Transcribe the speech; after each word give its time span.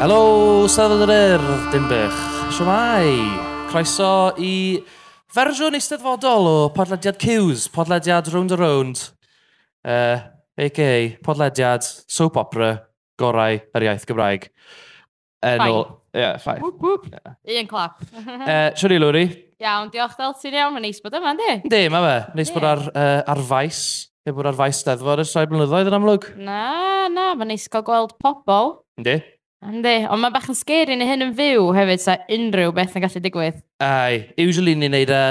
Helo, 0.00 0.64
Steddfod 0.72 1.02
yr 1.04 1.10
Urdd, 1.12 1.64
dim 1.74 1.84
bych. 1.90 2.20
Siwmai, 2.56 3.08
croeso 3.68 4.32
i 4.40 4.52
fersiwn 5.28 5.74
eisteddfodol 5.76 6.46
o 6.48 6.52
podlediad 6.72 7.18
Cews, 7.20 7.66
podlediad 7.68 8.30
Round 8.32 8.54
a 8.54 8.56
Round, 8.56 9.02
uh, 9.84 10.22
a.k.a. 10.56 10.94
podlediad 11.20 11.84
soap 11.84 12.38
opera 12.40 12.70
gorau 13.20 13.58
yr 13.60 13.86
iaith 13.90 14.06
Gymraeg. 14.08 14.46
Yn 15.50 15.64
Ie, 15.66 15.74
yeah, 16.16 16.38
ffaith. 16.40 16.62
Whoop, 16.64 16.80
whoop. 16.80 17.04
Un 17.60 17.68
clap. 17.68 18.00
Uh, 18.16 18.70
Siwni 18.80 18.96
Lwri, 19.02 19.26
Iawn, 19.60 19.90
diolch 19.92 20.16
del 20.16 20.32
ti'n 20.40 20.56
iawn, 20.56 20.72
mae'n 20.78 20.86
neis 20.88 21.02
bod 21.04 21.18
yma, 21.18 21.34
ynddi? 21.34 21.50
ynddi, 21.66 21.82
mae 21.92 22.06
fe. 22.06 22.14
Neis 22.40 22.54
bod 22.56 22.64
ar, 22.70 22.80
uh, 22.94 23.18
ar 23.34 23.42
faes, 23.50 23.82
heb 24.24 24.40
bod 24.40 24.48
ar 24.48 24.56
faes 24.62 24.80
steddfod 24.80 25.20
ers 25.26 25.34
rhai 25.36 25.44
blynyddoedd 25.52 25.92
yn 25.92 25.98
amlwg. 25.98 26.30
Na, 26.40 26.64
na, 27.12 27.34
mae'n 27.36 27.52
neis 27.52 27.68
cael 27.68 27.84
gweld 27.84 28.16
pobl. 28.24 28.72
Ynddi? 28.96 29.18
Yndi, 29.60 30.06
ond 30.08 30.22
mae 30.22 30.32
bach 30.32 30.48
yn 30.48 30.56
scary 30.56 30.94
neu 30.96 31.04
hyn 31.08 31.26
yn 31.26 31.32
fyw 31.36 31.66
hefyd, 31.76 32.00
sa 32.00 32.16
unrhyw 32.32 32.72
beth 32.72 32.94
yn 32.96 33.02
gallu 33.04 33.20
digwydd. 33.20 33.58
Ai, 33.84 34.30
usually 34.40 34.72
ni'n 34.72 34.94
neud 34.94 35.10
e 35.12 35.24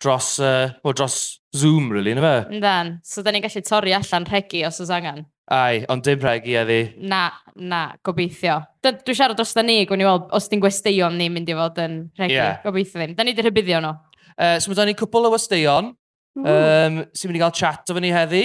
dros, 0.00 0.30
uh, 0.40 0.70
well, 0.80 0.94
dros 0.96 1.42
Zoom, 1.56 1.90
really, 1.92 2.14
na 2.16 2.22
fe? 2.24 2.36
Yndan, 2.56 2.94
so 3.04 3.24
da 3.24 3.34
ni'n 3.34 3.44
gallu 3.44 3.62
torri 3.66 3.92
allan 3.96 4.24
regi 4.30 4.62
os 4.64 4.80
oes 4.80 4.92
angen. 4.96 5.26
Ai, 5.52 5.82
ond 5.92 6.06
dim 6.08 6.24
regi 6.24 6.56
a 6.56 6.62
ddi. 6.66 6.78
Na, 7.04 7.26
na, 7.60 7.82
gobeithio. 8.04 8.62
D 8.80 8.94
dwi 8.96 9.16
siarad 9.18 9.36
dros 9.36 9.52
da 9.56 9.64
ni, 9.66 9.82
gwn 9.88 10.04
i 10.06 10.08
weld, 10.08 10.30
os 10.36 10.48
di'n 10.48 10.62
gwesteion 10.64 11.20
ni'n 11.20 11.36
mynd 11.36 11.52
i 11.52 11.58
fod 11.60 11.82
yn 11.84 11.98
regi, 12.16 12.38
yeah. 12.38 12.56
gobeithio 12.64 13.02
ddim. 13.02 13.12
Da 13.18 13.28
ni 13.28 13.36
di 13.36 13.44
rhybuddio 13.44 13.82
nhw. 13.84 13.92
Uh, 14.36 14.56
so 14.56 14.72
mae 14.72 14.80
da 14.80 14.88
ni 14.88 14.96
cwpl 14.96 15.28
o 15.28 15.34
westeion 15.36 15.92
um, 15.92 17.02
sy'n 17.12 17.28
mynd 17.28 17.38
i 17.38 17.44
gael 17.44 17.54
chat 17.60 17.92
o 17.92 17.98
fyny 18.00 18.14
heddi. 18.16 18.42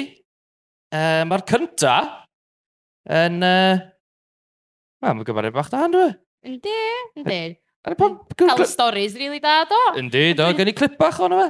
Uh, 0.92 1.24
Mae'r 1.32 1.48
cynta 1.48 1.96
yn... 3.08 3.40
Uh, 3.40 3.88
Wel, 5.02 5.16
mae'n 5.18 5.26
gymeriad 5.26 5.56
bach 5.56 5.70
da, 5.74 5.86
ynddo? 5.88 6.02
E? 6.06 6.52
Yndi, 6.52 6.74
yndi. 7.18 7.38
Cael 8.38 8.68
stories, 8.70 9.16
rili 9.18 9.40
da, 9.42 9.64
do? 9.66 9.80
Yndi, 9.98 10.28
do, 10.38 10.46
gen 10.54 10.70
i 10.70 10.76
clip 10.78 10.94
bach 11.00 11.18
o'n 11.26 11.34
fe. 11.34 11.48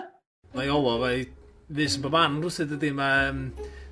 Mae 0.56 0.72
Olo, 0.72 0.94
mae 1.02 1.26
fus 1.68 1.98
yn 2.00 2.06
bob 2.06 2.16
man 2.16 2.38
rwysyd 2.40 2.72
ydy, 2.78 2.94
mae... 2.96 3.34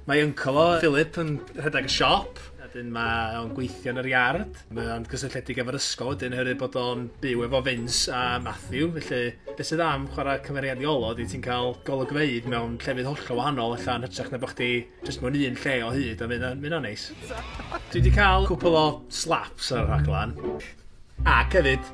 Mae 0.07 0.23
uncle 0.25 0.55
o, 0.57 0.67
Philip, 0.81 1.19
yn 1.21 1.35
rhedeg 1.59 1.85
y 1.85 1.91
siop. 1.93 2.39
Wedyn 2.79 2.93
mae 2.95 3.33
o'n 3.35 3.49
gweithio 3.51 3.91
yn 3.91 3.97
yr 3.99 4.07
iard. 4.07 4.59
Mae 4.71 4.87
o'n 4.93 5.03
gysylltiedig 5.11 5.57
efo'r 5.59 5.75
ysgol, 5.75 6.13
wedyn 6.13 6.31
hyrwyd 6.37 6.59
bod 6.61 6.77
o'n 6.79 7.01
byw 7.19 7.41
efo 7.43 7.59
Vince 7.65 8.13
a 8.15 8.37
Matthew. 8.39 8.93
Felly, 8.95 9.33
beth 9.49 9.67
sydd 9.67 9.81
am 9.83 10.05
chwarae 10.13 10.39
cymeriad 10.45 10.79
i 10.79 10.87
olo, 10.87 11.09
di 11.17 11.25
ti'n 11.27 11.43
cael 11.43 11.73
golygfeidd 11.83 12.47
mewn 12.47 12.77
llefydd 12.79 13.09
hollol 13.09 13.41
wahanol 13.41 13.75
allan 13.75 14.05
hytrach 14.07 14.29
na 14.31 14.39
bod 14.39 14.53
chdi 14.53 14.69
jyst 15.03 15.19
mewn 15.19 15.35
un 15.35 15.59
lle 15.59 15.73
o 15.83 15.89
hyd 15.91 16.23
a 16.23 16.29
mynd 16.31 16.77
o'n 16.77 16.87
neis. 16.87 17.09
Dwi 17.19 17.99
wedi 17.99 18.13
cael 18.15 18.47
cwpl 18.47 18.77
o 18.79 18.85
slaps 19.11 19.73
ar 19.75 19.83
y 19.83 19.89
rhaglan. 19.89 20.37
Ac 21.27 21.57
hefyd, 21.59 21.89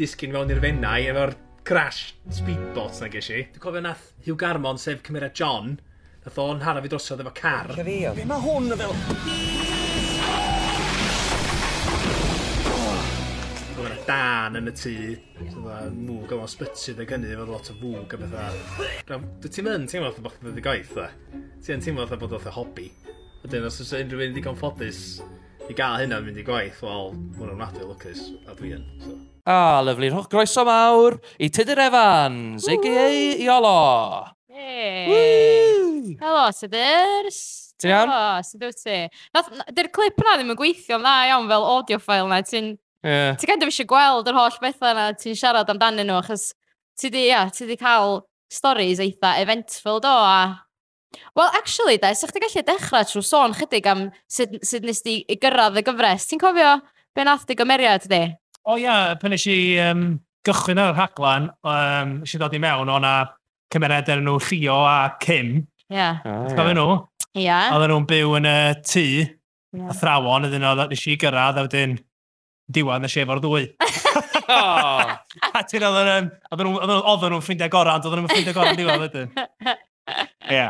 disgyn 0.00 0.32
mewn 0.32 0.54
i'r 0.54 0.62
fennau 0.64 1.10
efo'r 1.10 1.34
crash 1.68 2.14
speedbots 2.32 3.04
na 3.04 3.10
ges 3.12 3.28
i. 3.28 3.42
Dwi'n 3.50 3.66
cofio 3.66 3.84
nath 3.84 4.08
Hugh 4.24 4.40
Garmon, 4.40 4.80
sef 4.80 5.04
cymeriad 5.04 5.36
John, 5.36 5.74
nath 6.24 6.40
o'n 6.46 6.64
hara 6.64 6.80
fi 6.80 6.94
drosodd 6.96 7.20
efo 7.26 7.36
car. 7.36 7.74
Cyfio. 7.76 8.16
Be 8.16 8.24
mae 8.32 8.40
hwn 8.48 8.72
yn 8.72 8.80
fel? 8.86 9.53
mae 13.84 13.92
yna 13.92 14.04
dan 14.08 14.56
yn 14.60 14.70
y 14.70 14.72
tŷ, 14.72 14.94
So 15.52 15.60
dda, 15.60 15.78
mwg 15.92 16.32
o'n 16.32 16.44
osbyty 16.44 16.94
dy 16.96 17.04
gynnu, 17.08 17.32
fod 17.36 17.50
lot 17.52 17.70
o 17.70 17.74
fwg 17.76 18.14
a 18.16 18.18
bethau. 18.22 19.24
Dwi 19.42 19.50
ti'n 19.52 19.66
mynd, 19.66 19.88
teimlo 19.90 20.10
fatha 20.10 20.24
bod 20.24 20.36
chdi'n 20.38 20.54
ddigoeth, 20.56 20.92
dda? 20.96 21.08
Ti'n 21.66 21.82
teimlo 21.84 22.06
fatha 22.06 22.20
bod 22.22 22.36
fatha 22.38 22.52
hobi. 22.54 22.86
A 23.44 23.50
dyn, 23.50 23.66
os 23.68 23.80
oes 23.82 23.92
unrhyw 23.98 24.22
un 24.24 24.36
ddigon 24.36 24.56
ffodus 24.56 25.00
i 25.68 25.76
gael 25.76 26.04
hynna 26.04 26.20
mynd 26.24 26.40
i 26.40 26.44
gwaith, 26.46 26.80
wel, 26.84 27.12
mwyn 27.36 27.52
o'n 27.54 27.60
radio 27.60 27.88
lwcus, 27.90 28.22
a 28.48 28.56
dwi 28.56 28.72
yn. 28.78 28.86
So. 29.02 29.16
A, 29.50 29.58
lyflu. 29.84 30.22
Groeso 30.32 30.64
mawr 30.68 31.18
i 31.36 31.50
Tudur 31.52 31.82
Evans, 31.84 32.68
a.k.a. 32.70 33.10
Iolo. 33.44 33.74
Hey. 34.48 36.14
Helo, 36.22 36.46
Tudurs. 36.56 37.42
Ti'n 37.82 37.92
iawn? 37.92 38.14
Helo, 38.14 38.48
sy'n 38.48 38.64
wyt 38.64 38.80
ti. 38.80 38.96
Dy'r 39.76 39.92
clip 39.92 40.24
yna 40.24 40.38
ddim 40.38 40.54
yn 40.54 40.60
gweithio 40.62 41.02
dda 41.02 41.14
iawn 41.32 41.50
fel 41.52 41.68
audio 41.74 42.00
file 42.00 42.30
na, 42.30 42.40
ti'n 42.46 42.74
Yeah. 43.04 43.36
Ti'n 43.36 43.50
kind 43.50 43.64
of 43.64 43.68
eisiau 43.68 43.88
gweld 43.88 44.28
yr 44.30 44.38
holl 44.38 44.60
bethau 44.62 44.94
yna, 44.94 45.10
ti'n 45.20 45.36
siarad 45.36 45.68
amdanyn 45.68 46.08
nhw, 46.08 46.22
achos 46.22 46.54
ti 46.96 47.10
di, 47.12 47.26
ia, 47.28 47.44
ti 47.52 47.68
di 47.68 47.76
cael 47.76 48.22
stories 48.52 49.02
eitha 49.04 49.36
eventful 49.42 50.00
do, 50.00 50.08
a... 50.08 50.64
Wel, 51.36 51.50
actually, 51.54 51.98
da, 52.00 52.10
sa'ch 52.16 52.32
ti 52.34 52.40
gallu 52.42 52.64
dechrau 52.66 53.04
trwy 53.06 53.22
sôn 53.22 53.54
chydig 53.54 53.86
am 53.90 54.08
sut, 54.30 54.56
sut 54.66 54.86
nes 54.86 55.02
di 55.04 55.20
i 55.30 55.36
gyrraedd 55.38 55.78
y 55.78 55.84
gyfres. 55.86 56.26
Ti'n 56.30 56.40
cofio 56.42 56.72
be 57.14 57.26
nath 57.28 57.44
di 57.46 57.54
gymeriad 57.58 58.08
di? 58.10 58.22
O 58.64 58.72
oh, 58.72 58.80
ia, 58.80 58.86
yeah, 58.86 59.14
pan 59.20 59.36
eisiau 59.36 59.92
um, 59.92 60.04
gychwyn 60.46 60.80
ar 60.80 60.96
rhaglan, 60.96 61.50
um, 61.60 62.16
eisiau 62.24 62.42
dod 62.42 62.56
i 62.56 62.62
mewn, 62.64 62.90
o'na 62.96 63.14
cymeriad 63.74 64.10
yn 64.16 64.24
nhw 64.24 64.40
Llio 64.48 64.80
a 64.88 64.96
Kim. 65.20 65.60
Ia. 65.92 65.98
Yeah. 65.98 66.24
Oh, 66.24 66.48
yeah. 66.48 66.72
nhw? 66.72 66.88
Ia. 67.34 67.44
Yeah. 67.44 67.68
Oedden 67.76 67.94
nhw'n 67.94 68.10
byw 68.10 68.34
yn 68.40 68.50
y 68.50 68.58
tŷ, 68.80 69.06
yeah. 69.76 69.92
athrawon, 69.92 70.48
ydyn 70.48 70.64
nhw, 70.64 70.88
eisiau 70.88 71.20
gyrraedd, 71.20 71.60
a 71.60 71.68
wedyn 71.68 71.98
diwan 72.70 73.04
y 73.04 73.10
sef 73.12 73.32
o'r 73.32 73.42
ddwy. 73.44 73.66
A 74.54 75.62
ti'n 75.68 75.84
oedden 75.88 76.30
nhw'n 76.52 76.94
oedden 76.94 77.34
nhw'n 77.34 77.44
ffrindiau 77.44 77.72
gorau, 77.72 77.98
ond 77.98 78.08
oedden 78.08 78.24
nhw'n 78.24 78.32
ffrindiau 78.32 78.56
gorau 78.56 78.78
diwan 78.78 79.04
wedyn. 79.04 79.28
Ie. 80.52 80.64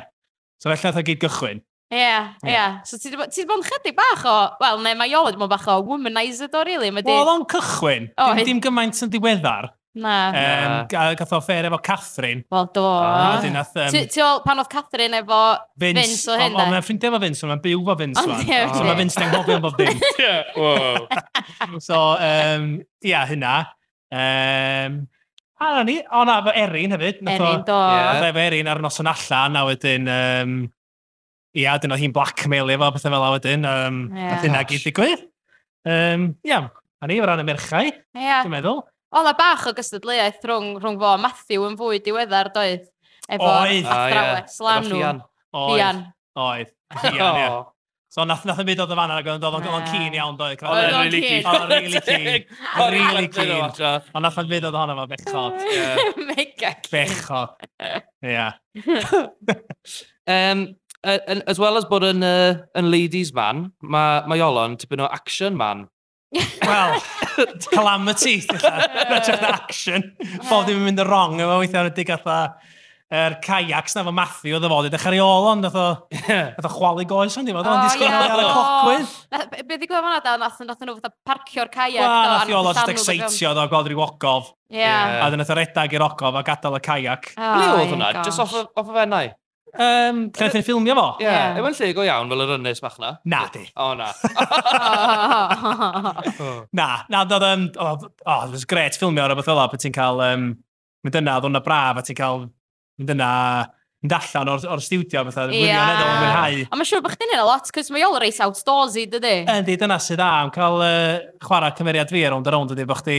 So 0.62 0.70
felly 0.70 0.88
nath 0.88 1.00
o 1.00 1.06
gyd 1.06 1.22
gychwyn. 1.22 1.62
Ie, 1.94 2.00
yeah, 2.00 2.28
ie. 2.42 2.48
Yeah. 2.48 2.52
Yeah. 2.54 2.76
So 2.88 2.98
ti 2.98 3.12
wedi 3.12 3.46
bod 3.46 3.60
yn 3.60 3.66
chydig 3.68 3.96
bach 3.98 4.24
o, 4.26 4.36
wel, 4.62 4.82
neu 4.82 4.98
mae 4.98 5.12
Iolwyd 5.12 5.38
mae'n 5.38 5.52
bach 5.52 5.66
o 5.70 5.78
womanizer 5.86 6.50
do, 6.50 6.64
really. 6.66 6.90
Di... 6.90 7.10
Wel, 7.10 7.30
o'n 7.34 7.44
cychwyn. 7.50 8.08
Oh, 8.18 8.32
dim, 8.38 8.54
dim 8.54 8.62
gymaint 8.64 9.02
yn 9.04 9.12
diweddar. 9.12 9.70
Na. 9.94 10.14
Um, 10.34 10.72
gath 10.90 11.32
o 11.36 11.38
ffer 11.38 11.68
efo 11.68 11.78
Catherine. 11.86 12.42
Wel, 12.50 12.66
do. 12.74 12.82
Ah, 12.82 13.38
nath, 13.54 13.76
um, 13.78 13.92
ti, 13.94 14.00
ti 14.10 14.22
ol, 14.24 14.40
pan 14.42 14.58
oedd 14.58 14.70
Catherine 14.72 15.20
efo 15.20 15.40
Vince, 15.78 16.00
Vince 16.00 16.32
o 16.32 16.38
hyn? 16.40 16.56
Ond 16.58 16.72
mae'n 16.72 16.82
ffrindiau 16.82 17.12
efo 17.12 17.20
Vince, 17.22 17.44
ond 17.46 17.52
mae'n 17.52 17.62
byw 17.62 17.82
efo 17.84 17.96
Vince. 18.00 18.24
Ond 18.24 18.42
ie, 18.42 18.60
So 18.74 18.82
mae 18.88 18.96
Vince 18.98 19.22
yn 19.22 19.34
hoffi 19.36 19.54
am 19.54 19.62
bob 19.62 19.78
dim. 19.78 20.00
Ie, 20.18 21.78
So, 21.84 21.98
um, 22.18 22.70
ia, 23.06 23.20
hynna. 23.30 23.52
Um, 24.14 24.96
a 25.62 25.68
na 25.76 25.84
ni, 25.86 26.00
o 26.02 26.24
na, 26.26 26.40
efo 26.42 26.54
Erin 26.64 26.96
hefyd. 26.96 27.20
Erin, 27.22 27.62
do. 27.68 27.76
Nath 27.78 28.26
efo 28.32 28.42
Erin 28.42 28.70
ar 28.72 28.82
noson 28.82 29.10
allan, 29.12 29.60
a 29.60 29.62
wedyn... 29.68 30.10
Um, 30.10 30.56
ia, 31.54 31.76
dyn 31.78 31.94
oedd 31.94 32.02
hi'n 32.02 32.16
blackmail 32.16 32.72
efo, 32.74 32.88
pethau 32.96 33.14
fel 33.14 33.28
a 33.28 33.30
wedyn. 33.36 33.68
Um, 33.70 34.00
yeah. 34.10 34.32
Nath 34.32 34.48
hynna 34.48 34.64
gyd 34.66 34.88
digwydd. 34.88 35.22
Um, 35.86 36.32
ia, 36.42 36.64
a 36.98 37.06
ni, 37.06 37.20
fe 37.22 37.30
ran 37.30 37.44
y 37.44 37.46
merchau, 37.46 37.92
yeah. 38.18 38.42
dwi'n 38.42 38.56
meddwl. 38.56 38.82
O, 39.14 39.22
na 39.22 39.34
bach 39.38 39.68
o 39.70 39.74
gystadleuaeth 39.76 40.42
rhwng, 40.48 40.72
rhwng 40.82 40.98
fo 40.98 41.12
Matthew 41.22 41.68
yn 41.68 41.78
fwy 41.78 42.00
diweddar, 42.02 42.50
doedd? 42.54 42.88
Efo 43.28 43.46
oedd. 43.46 43.86
Ah, 43.86 44.00
athrawes, 44.08 44.58
ah, 44.58 44.82
yeah. 44.82 44.88
lanw. 44.90 45.22
Fian. 45.54 46.02
Oedd. 46.34 46.74
Fian, 46.98 47.38
ie. 47.44 47.46
Oh. 47.46 47.62
So 48.14 48.22
nath 48.22 48.44
nath 48.46 48.60
yn 48.62 48.68
byd 48.68 48.78
oedd 48.84 48.92
y 48.94 48.96
fan 48.98 49.10
yna, 49.10 49.22
oedd 49.34 49.44
o'n 49.48 49.64
yeah. 49.66 49.86
keen 49.90 50.14
iawn 50.14 50.36
doedd? 50.38 50.60
Oedd 50.62 50.84
o'n 50.84 51.00
really 51.00 51.22
keen. 51.24 51.46
Oedd 51.50 51.62
o'n 51.64 51.72
really 51.72 52.02
keen. 52.06 52.44
Oedd 52.78 52.84
o'n 52.84 52.94
really 52.94 53.30
keen. 53.34 53.54
Ond 53.58 54.22
nath 54.22 54.38
yn 54.38 54.50
byd 54.52 54.68
oedd 54.68 54.78
ohono 54.78 54.94
fo, 55.00 55.06
bechod. 55.10 55.56
Mega 56.28 56.70
keen. 56.84 57.10
Bechod. 57.10 57.50
Ia. 58.22 58.48
As 61.50 61.58
well 61.58 61.80
as 61.80 61.88
bod 61.90 62.06
yn, 62.06 62.22
uh, 62.22 62.62
yn 62.78 62.90
ladies 62.90 63.34
man, 63.34 63.72
mae 63.82 64.22
ma 64.30 64.38
Iolon 64.38 64.78
tipyn 64.78 65.02
o 65.02 65.10
action 65.10 65.58
man. 65.58 65.88
Wel, 66.64 67.00
calamity. 67.70 68.36
Rydych 68.50 69.40
na 69.42 69.50
action. 69.56 70.06
Bob 70.48 70.64
ddim 70.66 70.80
yn 70.80 70.88
mynd 70.90 71.02
y 71.02 71.08
wrong 71.08 71.42
efo 71.42 71.58
weithio 71.62 71.82
ar 71.82 71.90
y 71.90 71.94
dig 71.96 72.14
atha 72.14 72.38
er 73.14 73.36
kayaks 73.44 73.94
na 73.94 74.02
fo 74.06 74.12
Matthew 74.14 74.56
oedd 74.56 74.64
y 74.66 74.70
fod, 74.72 74.88
edrych 74.88 75.04
ar 75.06 75.14
ei 75.14 75.20
olon, 75.22 75.60
nath 75.62 75.76
o, 75.78 75.84
nath 76.10 76.66
o 76.66 76.72
chwalu 76.72 77.04
goes 77.06 77.36
ond 77.38 77.50
i 77.50 77.54
fod, 77.54 77.68
ond 77.70 77.84
i 77.84 77.92
sgwrdd 77.92 78.34
ar 78.34 78.42
y 78.42 78.48
cocwydd. 78.48 79.12
Be 79.68 79.78
di 79.78 79.86
gwybod 79.86 80.08
fanna 80.08 80.22
da, 80.24 80.34
nath 80.40 80.58
nhw 80.64 80.96
fatha 80.96 81.12
parcio'r 81.28 81.70
kayak. 81.74 82.00
Wel, 82.00 82.32
nath 82.32 82.50
i 82.50 82.58
olon 82.58 82.74
just 82.80 82.92
exeitio 82.96 83.54
o 83.54 83.68
gweld 83.70 83.92
rhyw 83.92 84.02
ogof. 84.08 84.50
Ie. 84.74 84.82
A 84.88 85.30
dyn 85.30 85.42
nath 85.44 85.54
o 85.54 85.58
redag 85.60 85.94
i'r 85.94 86.06
ogof 86.08 86.40
a 86.40 86.44
gadael 86.48 86.80
y 86.80 86.84
kayak. 86.88 87.30
Ble 87.38 87.70
oedd 87.76 87.94
hwnna? 87.94 88.12
Just 88.24 88.42
off 88.42 88.56
o 88.56 88.86
fennau? 88.90 89.30
Um, 89.74 90.28
Gaeth 90.34 90.54
ei 90.58 90.62
ffilmio 90.62 90.94
fo? 90.94 91.06
Ie. 91.18 91.26
Yeah. 91.26 91.56
Ewan 91.58 91.74
lle 91.74 91.88
go 91.96 92.04
iawn 92.06 92.28
fel 92.30 92.42
yr 92.44 92.52
ynnes 92.58 92.80
bach 92.84 92.98
na. 93.02 93.10
Na, 93.26 93.40
di. 93.54 93.64
O, 93.74 93.88
na. 93.98 94.10
na, 96.78 96.88
na, 97.10 97.22
dod 97.30 97.46
yn... 97.48 97.62
O, 97.74 97.86
o, 97.98 98.36
it 98.46 98.54
was 98.54 98.66
great 98.70 98.98
ffilmio 98.98 99.24
ar 99.24 99.34
y 99.34 99.38
beth 99.40 99.50
fel 99.50 99.62
pe 99.72 99.80
ti'n 99.82 99.96
cael... 99.96 100.22
Um, 100.22 100.52
mynd 101.04 101.18
yna, 101.20 101.40
ddod 101.40 101.52
yna 101.52 101.64
braf, 101.64 101.98
a 101.98 102.06
ti'n 102.06 102.20
cael... 102.20 102.46
Mynd 103.00 103.10
yna 103.16 103.30
mynd 104.04 104.14
allan 104.14 104.50
o'r, 104.52 104.66
or 104.68 104.82
studio 104.84 105.22
fatha, 105.26 105.46
yeah. 105.48 105.64
wirioneddol 105.64 106.10
yn 106.10 106.18
mwynhau. 106.20 106.64
A 106.68 106.78
mae'n 106.78 106.88
siŵr 106.90 107.04
bod 107.04 107.14
chdi'n 107.16 107.32
hynna 107.32 107.46
lot, 107.48 107.70
cos 107.74 107.88
mae 107.94 108.04
ôl 108.04 108.18
reis 108.20 108.40
outdoorsy, 108.44 109.06
dydy? 109.10 109.36
Yndi, 109.48 109.78
dyna 109.80 109.96
sydd 110.02 110.20
da, 110.20 110.30
am 110.44 110.52
cael 110.54 110.76
uh, 110.84 111.22
chwarae 111.42 111.72
cymeriad 111.78 112.12
fi 112.12 112.20
ar 112.28 112.36
ond 112.36 112.50
ar 112.50 112.58
ond, 112.60 112.74
dydy, 112.74 112.86
bod 112.90 113.00
chdi... 113.00 113.18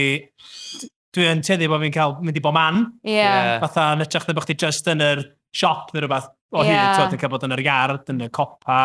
Dwi'n 1.16 1.40
teddi 1.40 1.64
bod 1.72 1.80
fi'n 1.80 1.94
cael 1.94 2.12
mynd 2.20 2.36
i 2.36 2.40
bo 2.44 2.50
man. 2.52 2.82
Ie. 3.06 3.14
Yeah. 3.16 3.54
Fatha, 3.62 3.86
yn 3.96 4.04
ytrach 4.04 4.26
na 4.28 4.34
bod 4.36 4.44
chdi 4.44 4.58
just 4.60 4.84
yn 4.92 5.00
yr 5.00 5.22
siop 5.56 5.94
neu 5.94 6.04
rhywbeth 6.04 6.28
o 6.54 6.64
yeah. 6.64 6.94
hyd, 6.98 7.14
yn 7.16 7.22
cael 7.22 7.32
bod 7.32 7.46
yn 7.46 7.56
yr 7.56 7.62
iard, 7.64 8.10
yn 8.12 8.26
y 8.26 8.28
copa, 8.34 8.80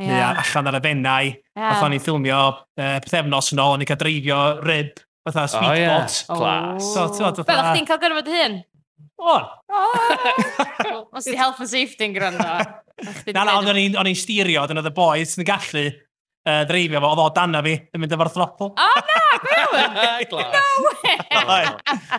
yeah. 0.00 0.10
neu 0.10 0.44
allan 0.44 0.70
ar 0.70 0.78
y 0.78 0.82
fennau. 0.84 1.32
Yeah. 1.32 1.66
Oedd 1.70 1.88
o'n 1.88 1.96
i'n 1.96 2.04
ffilmio 2.04 2.42
uh, 2.52 2.94
pethefnos 3.04 3.50
yn 3.54 3.64
ôl, 3.64 3.74
o'n 3.76 3.84
i'n 3.84 3.90
cael 3.90 4.00
dreifio 4.00 4.40
rib, 4.64 5.02
fatha 5.26 5.48
sweet 5.50 5.70
oh, 5.70 5.74
yeah. 5.78 5.98
pot. 5.98 6.22
Oh. 6.30 6.78
So, 6.92 7.08
tywed, 7.12 7.42
fatha... 7.42 7.50
Fel 7.50 7.66
chdi'n 7.70 7.90
cael 7.90 8.00
gyrfod 8.06 8.32
hyn? 8.34 8.62
O'n. 9.24 9.44
Os 11.14 11.28
di 11.28 11.36
health 11.38 11.60
and 11.62 11.70
safety 11.70 12.08
yn 12.08 12.16
gwrando. 12.16 12.48
na, 13.34 13.44
na, 13.44 13.58
ond 13.58 13.70
o'n 13.70 14.10
i'n 14.10 14.18
stirio, 14.18 14.64
dyn 14.68 14.80
oedd 14.80 14.90
y 14.90 14.96
boys 14.96 15.36
yn 15.38 15.48
gallu 15.48 15.88
uh, 16.44 16.62
dreifio 16.68 17.00
fo, 17.02 17.12
oedd 17.12 17.22
o 17.24 17.28
dan 17.36 17.60
fi 17.66 17.74
yn 17.94 18.02
mynd 18.02 18.16
efo'r 18.16 18.32
throttle. 18.34 18.70
O 18.72 18.88
oh, 18.88 18.98
na, 19.10 19.22
gwirwyd! 19.44 20.34
no 21.34 21.44
way! 21.50 21.70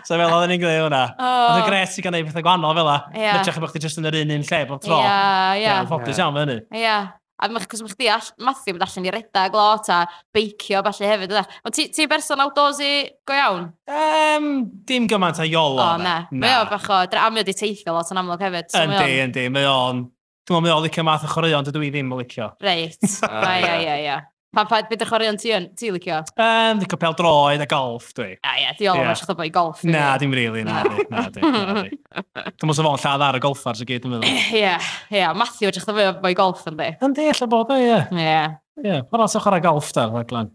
so 0.02 0.14
fel 0.14 0.26
oedd 0.38 0.56
yn 0.56 0.62
gwneud 0.62 0.86
hwnna. 0.86 1.04
Oedd 1.26 1.60
y 1.60 1.68
gres 1.68 1.98
i 1.98 2.06
gael 2.06 2.18
ei 2.20 2.26
pethau 2.26 2.46
gwahanol 2.46 2.74
fel 2.78 2.90
la. 2.90 2.96
Yeah. 3.14 3.38
Nid 3.40 3.62
bod 3.62 3.74
chdi 3.74 3.86
jyst 3.86 4.02
yn 4.02 4.10
yr 4.10 4.18
un 4.22 4.34
un 4.38 4.48
lle 4.50 4.64
bob 4.70 4.82
tro. 4.84 4.98
Ia, 5.04 5.62
ia. 5.62 5.78
Fodus 5.90 6.20
iawn 6.20 6.36
fe 6.36 6.44
hynny. 6.46 6.58
Ia. 6.82 6.98
A 7.36 7.50
cos 7.68 7.82
mae 7.84 8.08
all, 8.08 8.28
Matthew 8.40 8.72
bod 8.78 8.86
allan 8.86 9.04
i 9.04 9.10
redag 9.12 9.52
lot 9.52 9.88
a 9.92 9.98
beicio 10.32 10.80
falle 10.86 11.10
hefyd. 11.10 11.34
Ond 11.36 11.76
ti'n 11.76 11.90
ti 11.92 12.06
berson 12.08 12.40
outdoorsy 12.40 12.92
go 13.28 13.36
iawn? 13.36 13.66
Um, 13.92 14.46
dim 14.88 15.04
gymaint 15.10 15.42
a 15.42 15.44
iolo. 15.44 15.82
O, 15.84 15.98
na. 16.00 16.16
Mae 16.32 16.56
o 16.62 16.64
bach 16.70 16.88
o, 16.88 17.02
a 17.04 17.28
mae 17.28 17.44
o 17.44 17.46
di 17.46 17.52
teithio 17.56 17.92
lot 17.92 18.12
yn 18.14 18.22
amlwg 18.22 18.46
hefyd. 18.46 18.72
Yndi, 18.80 19.18
yndi. 19.26 19.44
Mae 19.52 19.68
o'n 19.68 20.06
Dwi'n 20.46 20.62
meddwl, 20.62 20.78
o 20.78 20.84
licio 20.84 21.02
math 21.02 21.24
o 21.26 21.28
chwaraeon, 21.32 21.66
dydw 21.66 21.80
i 21.82 21.88
ddim 21.90 22.12
o 22.14 22.16
licio. 22.20 22.52
Reit, 22.62 23.02
ah, 23.26 23.40
a 23.42 23.54
ia, 23.58 23.70
ia, 23.82 23.94
ia. 23.98 24.18
Pa, 24.54 24.62
pa, 24.70 24.78
beth 24.86 25.02
y 25.02 25.08
chwaraeon 25.08 25.38
ti 25.42 25.50
yn? 25.50 25.64
Ti 25.74 25.88
licio? 25.90 26.20
Um, 26.38 26.78
licio 26.78 26.98
pel 27.02 27.16
droed 27.18 27.64
a 27.64 27.66
golf, 27.66 28.12
dwi. 28.14 28.36
A 28.46 28.52
ia, 28.62 28.70
di 28.78 28.86
olaf, 28.92 29.10
eisiau 29.16 29.34
bod 29.34 29.48
i 29.48 29.50
golf. 29.56 29.82
Na, 29.88 30.04
e? 30.12 30.20
dim 30.22 30.36
rili, 30.38 30.62
na, 30.68 30.84
di, 30.86 31.08
na, 31.10 31.24
di, 31.34 31.42
na, 31.42 31.82
di. 31.82 31.98
Dwi'n 32.60 32.70
meddwl 32.70 32.86
fo'n 32.86 33.02
lladd 33.02 33.26
ar 33.26 33.40
y 33.40 33.42
golfars 33.42 33.82
y 33.82 33.88
gyd, 33.90 34.06
dwi'n 34.06 34.14
meddwl. 34.14 34.38
Ia, 34.62 34.78
ia, 35.10 35.34
Matthew, 35.34 35.72
eisiau 35.72 35.98
bod 35.98 36.22
bod 36.22 36.30
i 36.30 36.38
golf, 36.38 36.62
yn 36.70 36.78
di. 36.78 36.88
Yn 37.08 37.18
di, 37.18 37.26
lle 37.40 37.50
bod, 37.50 37.74
ia. 37.74 38.00
Ie. 38.14 38.40
Ia, 38.86 39.02
ond 39.02 39.26
os 39.26 39.36
chwarae 39.42 39.66
golf, 39.66 39.90
da, 39.98 40.06
rhaglan. 40.12 40.54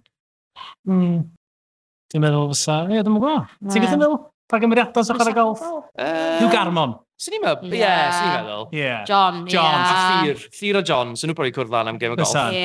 Mm. 0.87 1.21
Dwi'n 2.15 2.29
meddwl 2.29 2.47
fysa, 2.55 2.85
ie, 2.87 3.03
dwi'n 3.03 3.19
meddwl. 3.19 3.47
Ti'n 3.67 3.83
gyda'n 3.83 4.05
meddwl? 4.05 4.19
Pa 4.47 4.63
gymeriadau 4.63 5.03
sy'n 5.03 5.19
chwarae 5.19 5.35
golf? 5.35 5.67
Hugh 5.99 6.51
Garmon. 6.55 6.95
Swn 7.21 7.35
i'n 7.37 7.43
meddwl, 7.43 7.73
ie, 7.77 7.81
swn 7.85 8.23
i'n 8.25 8.31
meddwl. 8.33 8.63
Ie. 8.73 8.93
John, 9.05 9.35
ie. 9.43 9.51
John, 9.53 9.75
a 9.77 9.97
Thir, 10.25 10.39
Thir 10.57 10.79
o 10.79 10.81
John, 10.81 11.11
swn 11.13 11.29
nhw'n 11.29 11.37
probably 11.37 11.53
cwrdd 11.53 11.73
lan 11.73 11.91
am 11.91 11.99
game 12.01 12.15
o 12.15 12.17
golf. 12.17 12.33
Ie, 12.49 12.63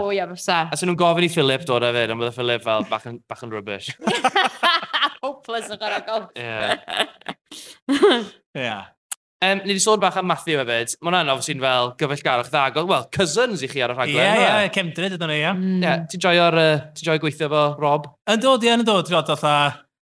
o 0.00 0.08
ie, 0.10 0.24
fysa. 0.32 0.56
A 0.66 0.78
swn 0.80 0.90
nhw'n 0.90 0.98
gofyn 0.98 1.26
i 1.26 1.28
Philip 1.30 1.66
dod 1.68 1.86
â 1.86 1.92
fyd, 1.94 2.10
ond 2.10 2.24
bydde 2.24 2.34
Philip 2.34 2.64
fel 2.64 2.88
bach 2.90 3.06
yn, 3.06 3.20
bach 3.30 3.44
yn 3.46 3.54
rubbish. 3.54 3.92
Hopeless 5.22 5.70
yn 5.70 5.78
gorau 5.78 6.02
golf. 6.08 6.26
Ie. 6.34 6.74
Ie. 8.64 8.74
Um, 9.44 9.62
ni 9.62 9.76
wedi 9.76 9.84
sôn 9.84 10.02
bach 10.02 10.18
am 10.18 10.26
Matthew 10.26 10.58
hefyd. 10.64 10.96
Mae 10.98 11.12
hwnna'n 11.12 11.30
ofyn 11.36 11.46
sy'n 11.46 11.62
fel 11.62 11.92
gyfellgarwch 12.02 12.50
ddagol. 12.50 12.90
Wel, 12.90 13.06
cousins 13.14 13.62
i 13.62 13.70
chi 13.70 13.84
ar 13.84 13.94
y 13.94 13.98
rhaglen. 14.00 14.18
Ie, 14.18 14.26
yeah, 14.26 14.40
ie, 14.40 14.50
yeah, 14.64 14.74
cemdryd 14.74 15.14
ydyn 15.20 15.30
ni, 15.30 15.38
ie. 15.38 15.54
Mm. 15.54 15.86
Ie, 15.86 15.94
ti'n 16.10 16.26
joio'r, 16.26 16.58
uh, 16.64 16.84
ti 16.98 17.06
joio 17.06 17.22
gweithio 17.22 17.52
fo, 17.52 17.64
Rob? 17.78 18.10
Yn 18.34 18.42
dod, 18.42 18.66
ie, 18.66 18.74
yn 18.74 18.82
dod. 18.82 19.06
Ti'n 19.06 19.20
dod, 19.20 19.34
fatha, 19.36 19.56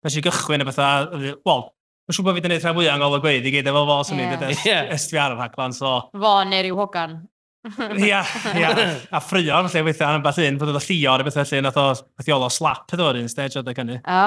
nes 0.06 0.18
i 0.20 0.24
gychwyn 0.28 0.62
y 0.62 0.70
bethau, 0.70 1.22
wel, 1.48 1.64
Mae'n 2.10 2.16
siŵr 2.16 2.26
bod 2.26 2.34
fi 2.34 2.40
wedi 2.40 2.48
gwneud 2.48 2.64
rhan 2.64 2.74
fwyaf 2.74 2.96
yng 2.96 3.02
ngol 3.04 3.20
gweud 3.22 3.44
i 3.46 3.50
gyd 3.54 3.68
efo 3.70 3.80
fo 3.86 3.96
sy'n 4.08 4.18
yeah. 4.18 4.88
ni'n 4.90 5.18
ar 5.22 5.34
y 5.36 5.36
rhaglan, 5.36 5.74
so... 5.76 5.90
Fo 6.10 6.32
neu 6.42 6.64
rhyw 6.64 6.78
hogan. 6.80 7.12
Ia, 8.00 8.22
ia. 8.56 8.70
A 9.14 9.20
ffrio, 9.22 9.60
felly 9.68 9.84
weithio 9.86 10.08
yn 10.16 10.24
beth 10.24 10.40
un, 10.42 10.56
bod 10.58 10.72
oedd 10.72 10.78
o 10.80 10.82
llio 10.82 11.12
ar 11.12 11.22
y 11.22 11.26
bethau 11.28 11.46
lle, 11.46 11.60
nath 11.62 11.76
o 11.78 11.84
bethau 12.18 12.46
o 12.46 12.48
slap 12.50 12.94
ydw 12.96 13.04
o'r 13.06 13.18
un 13.20 13.28
stage 13.30 13.60
oedd 13.60 13.68
e 13.68 13.74
y 13.74 13.78
cynnu. 13.78 13.98
O, 14.00 14.22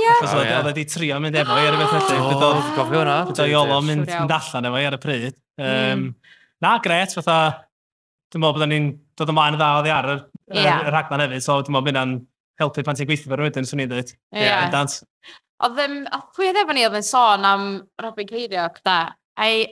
ia. 0.00 0.14
Achos 0.16 0.34
oedd 0.40 0.70
wedi 0.72 0.82
e 0.82 0.88
trio 0.90 1.18
mynd 1.22 1.38
efo 1.42 1.58
i 1.60 1.68
ar 1.68 1.76
y 1.76 1.82
bethau 1.84 2.08
lle. 2.08 2.16
O, 2.24 2.32
oedd 2.48 2.72
gofio 2.78 3.02
hwnna. 3.02 3.18
Beth 3.28 3.42
oedd 3.44 3.52
iolo 3.52 3.76
mynd 3.84 4.10
allan 4.38 4.70
efo 4.72 4.80
i 4.80 4.88
ar 4.88 4.96
y 4.96 5.00
pryd. 5.04 5.38
Mm. 5.60 6.08
Na, 6.66 6.72
gret, 6.82 7.14
fatha... 7.20 7.36
Dwi'n 8.30 8.44
meddwl 8.44 8.58
bod 8.62 8.70
ni'n 8.70 8.90
dod 9.18 9.30
ymlaen 9.32 9.56
y 9.56 9.60
dda 9.60 9.70
oedd 9.76 9.90
i 9.90 9.94
ar 9.94 10.10
y 10.14 10.90
rhaglan 10.90 11.24
hefyd, 11.26 11.42
so 11.42 11.60
dwi'n 11.60 11.74
meddwl 11.74 11.86
bod 11.86 11.92
hynna'n 11.92 12.18
helpu 12.62 12.84
pan 12.86 12.98
ti'n 12.98 13.08
gweithio 13.10 13.32
fe 13.32 13.38
rwy'n, 13.40 13.66
swn 13.66 13.82
i'n 13.82 13.90
dweud. 13.90 14.12
Ia. 14.38 14.60
Oedd 15.60 15.76
ddim, 15.76 15.98
oedd 16.08 16.30
pwy 16.36 16.48
oedd 16.48 16.58
efo 16.62 16.74
ni 16.76 16.86
oedd 16.86 16.96
yn 16.96 17.04
sôn 17.04 17.44
am 17.44 17.66
Robin 18.00 18.28
Ceiriog, 18.30 18.78
da. 18.86 18.96
Ai, 19.40 19.66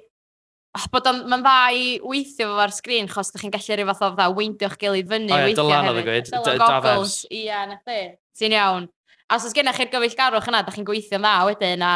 oh, 0.76 0.84
bod 0.92 1.08
o'n, 1.08 1.22
mae'n 1.30 1.44
dda 1.46 1.54
i 1.72 1.86
weithio 2.04 2.50
fo 2.50 2.60
ar 2.60 2.74
sgrin, 2.76 3.08
chos 3.08 3.32
ydych 3.32 3.46
chi'n 3.46 3.54
gallu 3.54 3.78
rhyw 3.78 3.88
fath 3.88 4.04
o 4.04 4.10
fydda, 4.12 4.28
weindio'ch 4.36 4.76
gilydd 4.82 5.08
fyny, 5.08 5.32
o, 5.32 5.40
weithio 5.46 5.64
dylan 5.64 5.88
hefyd. 5.88 6.28
Dylan 6.28 6.42
oedd 6.42 6.52
y 6.52 6.60
goggles. 6.60 7.16
Ia, 7.38 7.62
na 7.70 7.78
thi. 7.88 8.02
Ti'n 8.36 8.56
iawn. 8.58 8.90
A 9.28 9.38
os 9.38 9.48
oes 9.48 9.56
gennych 9.56 9.80
chi'r 9.80 9.90
gyfeillgarwch 9.94 10.50
yna, 10.52 10.60
ydych 10.66 10.76
chi'n 10.76 10.88
gweithio'n 10.88 11.24
dda 11.24 11.34
wedyn, 11.48 11.86
a... 11.88 11.94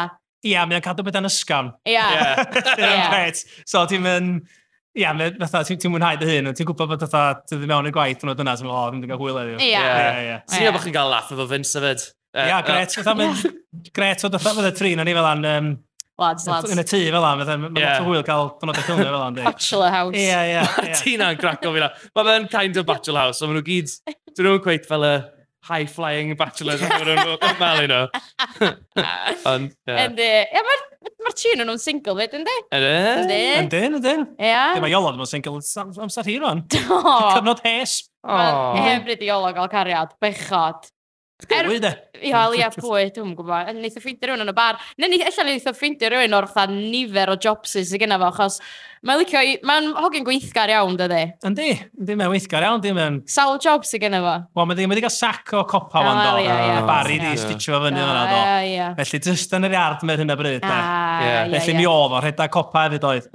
Ia, 0.49 0.65
mae'n 0.69 0.83
cadw 0.89 1.05
beth 1.05 1.21
yn 1.21 1.29
ysgam. 1.29 1.69
Ia. 1.87 2.07
Ia, 2.17 2.97
gret. 3.13 3.45
So, 3.61 3.85
ti'n 3.89 4.03
mynd... 4.05 4.49
Ia, 4.97 5.13
fatha, 5.41 5.63
ti'n 5.65 5.79
ti 5.81 5.89
mwynhau 5.89 6.17
dy 6.21 6.27
hun, 6.29 6.51
ti'n 6.53 6.67
gwybod 6.69 6.91
bod 6.91 7.05
fatha, 7.05 7.39
ti 7.49 7.57
ddim 7.57 7.71
mewn 7.71 7.87
y 7.89 7.93
gwaith, 7.93 8.25
ond 8.25 8.41
yna, 8.43 8.53
ti'n 8.57 8.67
meddwl, 8.67 8.75
o, 8.77 8.89
ddim 8.91 8.99
wedi 9.01 9.09
cael 9.09 9.21
hwyl 9.23 9.39
heddiw. 9.39 9.63
Ia. 9.65 9.79
Ia, 9.81 10.19
ia. 10.21 10.35
Ti'n 10.45 10.61
gwybod 10.61 10.75
bod 10.77 10.83
chi'n 10.85 10.93
cael 10.97 11.09
laff 11.09 11.31
efo 11.33 11.47
Vince 11.49 11.79
hefyd? 11.79 12.03
Ia, 12.33 12.45
yeah, 12.49 12.61
gret. 12.65 12.95
Uh, 12.97 13.13
yeah. 13.19 13.41
Gret, 13.93 14.23
oedd 14.25 14.37
oedd 14.39 14.69
y 14.69 14.73
trin, 14.77 15.01
o'n 15.01 15.09
i 15.09 15.13
fel 15.13 15.27
an... 15.29 15.45
Um, 15.45 15.67
lads, 16.21 16.47
lads. 16.49 16.71
Yn 16.73 16.81
y 16.81 16.85
tŷ 16.89 17.01
fel 17.13 17.27
an, 17.27 17.43
mae'n 17.43 17.77
yeah. 17.77 17.99
lot 17.99 18.01
o 18.01 18.09
hwyl 18.09 18.25
cael 18.25 18.49
dynod 18.61 18.79
y 18.79 18.85
ffilmio 18.87 19.11
fel 19.11 19.25
an. 19.27 19.37
Bachelor 19.43 19.93
House. 19.93 20.17
Ia, 20.17 20.39
ia. 20.49 20.63
Tina'n 21.01 21.37
graco 21.37 21.73
fi 21.75 21.83
na. 21.83 21.91
Mae 22.17 22.27
fe'n 22.31 22.49
kind 22.53 22.81
of 22.81 22.87
Bachelor 22.89 23.27
House, 23.27 23.41
so 23.41 23.49
maen 23.49 23.59
nhw 23.59 23.67
gyd... 23.69 23.93
Dyn 24.33 24.49
nhw'n 24.49 24.63
gweith 24.65 24.89
fel 24.89 25.05
y 25.05 25.13
high-flying 25.67 26.33
bachelors 26.39 26.81
yn 26.83 26.89
nhw'n 26.91 27.37
yn 27.37 27.59
fel 27.59 27.83
yno. 27.85 27.99
Ond, 29.51 29.75
ie. 29.87 29.99
Yndi. 30.07 30.31
Ie, 30.49 30.63
mae'r 30.65 31.37
tîn 31.37 31.61
nhw'n 31.63 31.79
single 31.81 32.17
fyd, 32.17 32.33
yndi? 32.39 32.57
Ydy. 32.73 32.89
Yndi. 33.21 33.37
Yndi, 33.61 33.83
yndi. 33.91 34.15
Ie. 34.41 34.57
Mae 34.83 34.91
Iolod 34.91 35.21
yn 35.21 35.29
single 35.29 35.61
amser 36.03 36.27
hi 36.27 36.39
rwan. 36.41 36.65
Cyfnod 36.73 37.63
hes. 37.67 38.01
Hefyd 38.25 39.23
i 39.23 39.29
Iolod 39.29 39.55
gael 39.55 39.71
cariad, 39.71 40.17
bechod. 40.23 40.89
Er... 41.49 41.67
Pwy 41.67 41.79
de? 41.83 41.91
Ia, 42.23 42.41
ia, 42.59 42.69
pwy, 42.73 43.09
dwi'n 43.13 43.33
gwybod. 43.37 43.71
Neith 43.77 43.97
o 43.99 44.03
ffeindio 44.03 44.29
rhywun 44.29 44.45
yn 44.45 44.51
y 44.51 44.55
bar. 44.55 44.79
Neu 45.01 45.11
ni, 45.11 45.19
allan 45.25 45.49
neith 45.49 45.67
o 45.69 45.73
ffeindio 45.75 46.11
rhywun 46.11 46.37
o'r 46.37 46.47
fatha 46.51 46.71
nifer 46.71 47.31
o 47.33 47.37
jobsys 47.41 47.89
sydd 47.91 48.03
gyda 48.03 48.19
fo, 48.21 48.29
achos 48.31 48.59
mae'n 49.03 49.19
licio, 49.19 49.41
i, 49.43 49.55
mae'n 49.67 49.89
hogyn 49.99 50.27
gweithgar 50.27 50.71
iawn, 50.71 50.95
dydy. 50.99 51.21
Yndi, 51.49 51.69
yndi, 51.99 52.17
mae'n 52.19 52.31
weithgar 52.31 52.67
iawn, 52.67 52.83
dim 52.83 52.99
yn... 53.03 53.19
Sawl 53.29 53.59
job 53.63 53.87
sydd 53.87 54.05
gyda 54.05 54.21
fo. 54.23 54.35
Wel, 54.59 54.69
mae'n 54.71 54.93
wedi 54.93 55.03
cael 55.03 55.15
sac 55.15 55.55
o 55.57 55.65
copa 55.69 56.03
ah, 56.03 56.11
o'n 56.11 56.21
do. 56.23 56.85
Bari 56.87 57.19
di 57.21 57.33
stitio 57.41 57.75
fo 57.75 57.81
fyny 57.87 57.99
ah, 57.99 58.11
fyna 58.11 58.27
do. 58.29 59.01
Felly, 59.01 59.23
jyst 59.27 59.57
yn 59.59 59.67
yr 59.67 59.77
iard 59.79 60.05
mewn 60.07 60.23
hyn 60.23 60.35
o 60.35 60.37
bryd, 60.39 60.61
de. 60.63 60.69
Ah, 60.69 61.49
felly, 61.51 61.79
mi 61.79 61.89
oedd 61.89 62.15
o, 62.15 62.21
rhedeg 62.23 62.53
copa 62.53 62.87
hefyd 62.87 63.09
oedd. 63.09 63.27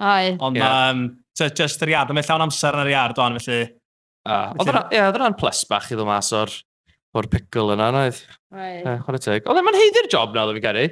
Ond, 0.48 0.62
jyst 1.36 1.84
yr 1.84 1.92
iard, 1.92 2.14
mae'n 2.16 2.30
llawn 2.30 2.48
amser 2.48 2.78
yn 2.78 2.86
yr 2.86 2.94
iard, 2.94 3.20
o'n, 3.26 3.36
felly... 3.42 3.66
Oedd 4.28 5.16
yna'n 5.16 5.36
plus 5.38 5.62
bach 5.68 5.86
i 5.92 5.96
ddod 5.96 6.08
mas 6.08 6.32
o'r 6.36 6.52
o'r 7.20 7.28
pickle 7.32 7.74
yna, 7.74 7.90
naeth. 7.94 8.22
Eh, 8.54 8.96
Chwarae 9.04 9.22
teg. 9.22 9.46
Oedd 9.48 9.60
e'n 9.60 9.78
heiddi'r 9.82 10.10
job 10.12 10.34
na, 10.34 10.46
oedd 10.46 10.58
fi'n 10.58 10.64
caru. 10.64 10.86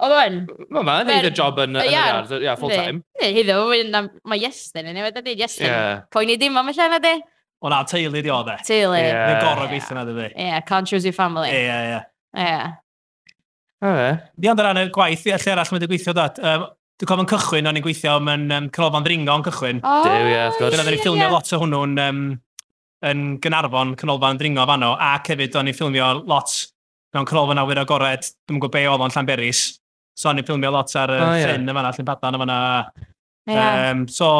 Oedd 0.00 0.14
o'n? 0.16 0.38
Mae 0.72 0.86
ma, 0.86 0.94
neud 1.04 1.28
y 1.28 1.32
job 1.36 1.58
yn, 1.60 1.76
yn 1.76 1.90
yr 1.90 1.98
ardd, 2.00 2.32
ia, 2.40 2.54
full 2.60 2.72
time. 2.72 3.02
Ne, 3.20 3.32
hyddo, 3.36 3.58
mae 4.30 4.40
Iestyn 4.46 4.88
yn 4.88 4.96
ei 5.00 5.04
wedi, 5.10 5.36
Iestyn. 5.36 6.06
Poeni 6.14 6.38
dim 6.40 6.56
am 6.56 6.72
y 6.72 6.76
llen 6.76 6.96
ydy. 6.96 7.14
O 7.60 7.68
na, 7.68 7.82
teulu 7.84 8.22
di 8.24 8.32
oedd 8.32 8.48
e. 8.54 8.56
Teulu. 8.64 8.96
Neu 8.96 9.40
gorau 9.42 9.68
gweithio 9.68 9.96
na 9.98 10.06
dydi. 10.08 10.30
Ie, 10.32 10.60
can't 10.68 10.88
choose 10.88 11.04
your 11.04 11.16
family. 11.16 11.50
Ie, 11.52 11.66
ie. 11.68 11.98
Ie. 12.40 12.70
Ie. 13.84 14.12
Di 14.40 14.48
ond 14.48 14.62
o 14.62 14.64
ran 14.64 14.80
y 14.80 14.86
gwaith, 14.94 15.26
ie, 15.28 15.36
lle 15.36 15.52
arall 15.52 15.68
mae 15.68 15.76
wedi 15.76 15.90
gweithio 15.90 16.16
dat. 16.16 16.40
Um, 16.40 16.70
Dwi'n 17.00 17.08
cofio'n 17.08 17.28
cychwyn, 17.30 17.68
o'n 17.68 17.78
i'n 17.80 17.84
gweithio 17.84 18.14
mewn 18.20 18.42
um, 18.52 18.66
Canolfan 18.72 19.04
Ddringo 19.06 19.36
yn 19.38 19.44
cychwyn. 19.46 19.78
O, 19.80 19.92
oh, 19.92 20.00
Dew, 20.04 20.16
ie, 20.24 20.32
yeah, 20.34 20.48
of 20.50 20.56
course. 20.58 20.74
Dyna 20.74 20.84
ddyn 20.84 20.96
ni'n 20.96 21.04
ffilmio 21.04 21.28
lot 21.32 21.52
o 21.56 21.60
hwnnw'n 21.62 22.00
um, 22.04 22.18
yn 23.08 23.24
Gynarfon, 23.42 23.94
canolfan 23.98 24.40
dringo 24.40 24.66
fan 24.68 24.84
o, 24.86 24.94
ac 25.00 25.32
hefyd 25.32 25.56
o'n 25.56 25.70
i'n 25.70 25.76
ffilmio 25.76 26.10
lot 26.20 26.54
mewn 27.14 27.28
canolfan 27.28 27.60
awyr 27.62 27.82
agored, 27.82 28.26
dwi'n 28.46 28.60
gwybod 28.60 28.74
be 28.76 28.86
oedd 28.90 29.04
o'n 29.06 29.14
Llanberis. 29.14 29.62
So 30.18 30.30
o'n 30.30 30.40
i'n 30.42 30.46
ffilmio 30.46 30.72
lot 30.74 30.92
ar 31.00 31.14
y 31.14 31.20
oh, 31.20 31.34
llyn 31.34 31.46
yeah. 31.46 31.60
yn 31.60 31.76
fanna, 31.78 31.92
llyn 31.96 32.08
badan 32.08 32.36
yn 32.36 32.44
fanna. 32.44 32.58
Yeah. 33.50 33.90
Um, 33.90 34.06
so, 34.08 34.30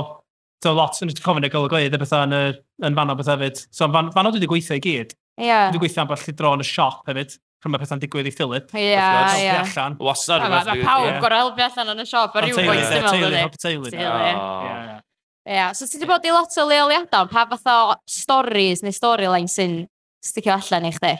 so 0.63 0.75
lot, 0.77 0.99
e, 0.99 1.07
yn 1.07 1.15
ydych 1.15 1.25
cofyn 1.25 1.49
y 1.49 1.53
golyg 1.53 1.73
gleid 1.73 1.97
y 1.97 2.01
bethau 2.01 2.27
yn, 2.29 2.59
yn 2.87 2.99
fanno 2.99 3.17
beth 3.19 3.33
hefyd. 3.33 3.65
So 3.73 3.89
fan, 3.93 4.13
fanno 4.15 4.35
dwi 4.35 4.43
wedi 4.43 4.51
gweithio 4.53 4.79
i 4.79 4.85
gyd. 4.85 5.17
Yeah. 5.41 5.71
Dwi 5.71 5.81
wedi 5.81 5.87
gweithio 5.87 6.05
am 6.05 6.11
bod 6.11 6.21
bach 6.21 6.27
llidro 6.29 6.53
yn 6.59 6.67
y 6.67 6.69
siop 6.69 7.09
hefyd 7.09 7.39
rhwng 7.61 7.75
mae 7.75 7.83
pethau'n 7.83 8.01
digwydd 8.01 8.29
i 8.31 8.33
Philip. 8.33 8.71
Ie, 8.73 8.95
ie. 8.97 9.49
allan. 9.53 9.97
Wastad. 10.01 10.47
Mae 10.49 10.81
pawb 10.81 11.19
gorau 11.21 11.43
helpu 11.45 11.65
allan 11.67 11.93
yn 11.93 12.01
y 12.01 12.09
siop 12.09 12.37
ar 12.37 12.47
rhyw 12.47 12.57
bwynt, 12.57 12.87
dwi'n 12.87 13.05
meddwl. 13.05 13.21
Teulu, 13.21 13.37
helpu 13.37 13.61
teulu. 13.61 15.01
Ie, 15.49 15.55
yeah. 15.55 15.73
so 15.73 15.87
ti 15.89 15.97
wedi 15.97 16.09
bod 16.11 16.27
i 16.29 16.33
lot 16.35 16.57
o 16.61 16.65
leoliadau, 16.69 17.29
pa 17.31 17.47
fath 17.49 17.69
o 17.73 17.79
stories 18.09 18.83
neu 18.85 18.93
storyline 18.93 19.49
sy'n 19.49 19.79
sticio 20.21 20.53
allan 20.53 20.89
i 20.91 20.93
chdi? 20.93 21.15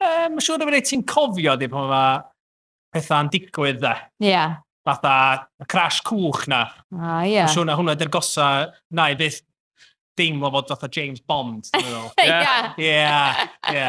Um, 0.00 0.36
Mae'n 0.36 0.44
siŵr 0.44 0.64
o 0.64 0.68
fod 0.68 0.88
ti'n 0.88 1.04
cofio 1.08 1.56
di 1.60 1.68
pan 1.72 1.90
mae 1.90 2.22
pethau'n 2.96 3.28
digwydd 3.32 3.82
dde. 3.82 3.92
Ie. 4.24 4.30
Yeah. 4.30 4.56
Fatha 4.86 5.12
crash 5.68 6.00
cwch 6.06 6.46
na. 6.52 6.62
Ah, 6.94 7.20
ie. 7.26 7.34
Yeah. 7.34 7.44
Mae'n 7.44 7.52
siŵr 7.52 7.68
na 7.68 7.76
hwnna 7.76 7.96
dy'r 8.00 8.12
gosa 8.16 8.48
na 8.96 9.10
i 9.12 9.18
byth 9.18 9.42
deimlo 10.16 10.50
fod 10.54 10.72
fatha 10.72 10.88
James 10.92 11.20
Bond. 11.20 11.68
Ie. 11.76 12.38
Ie. 12.80 12.94
Ie. 13.76 13.88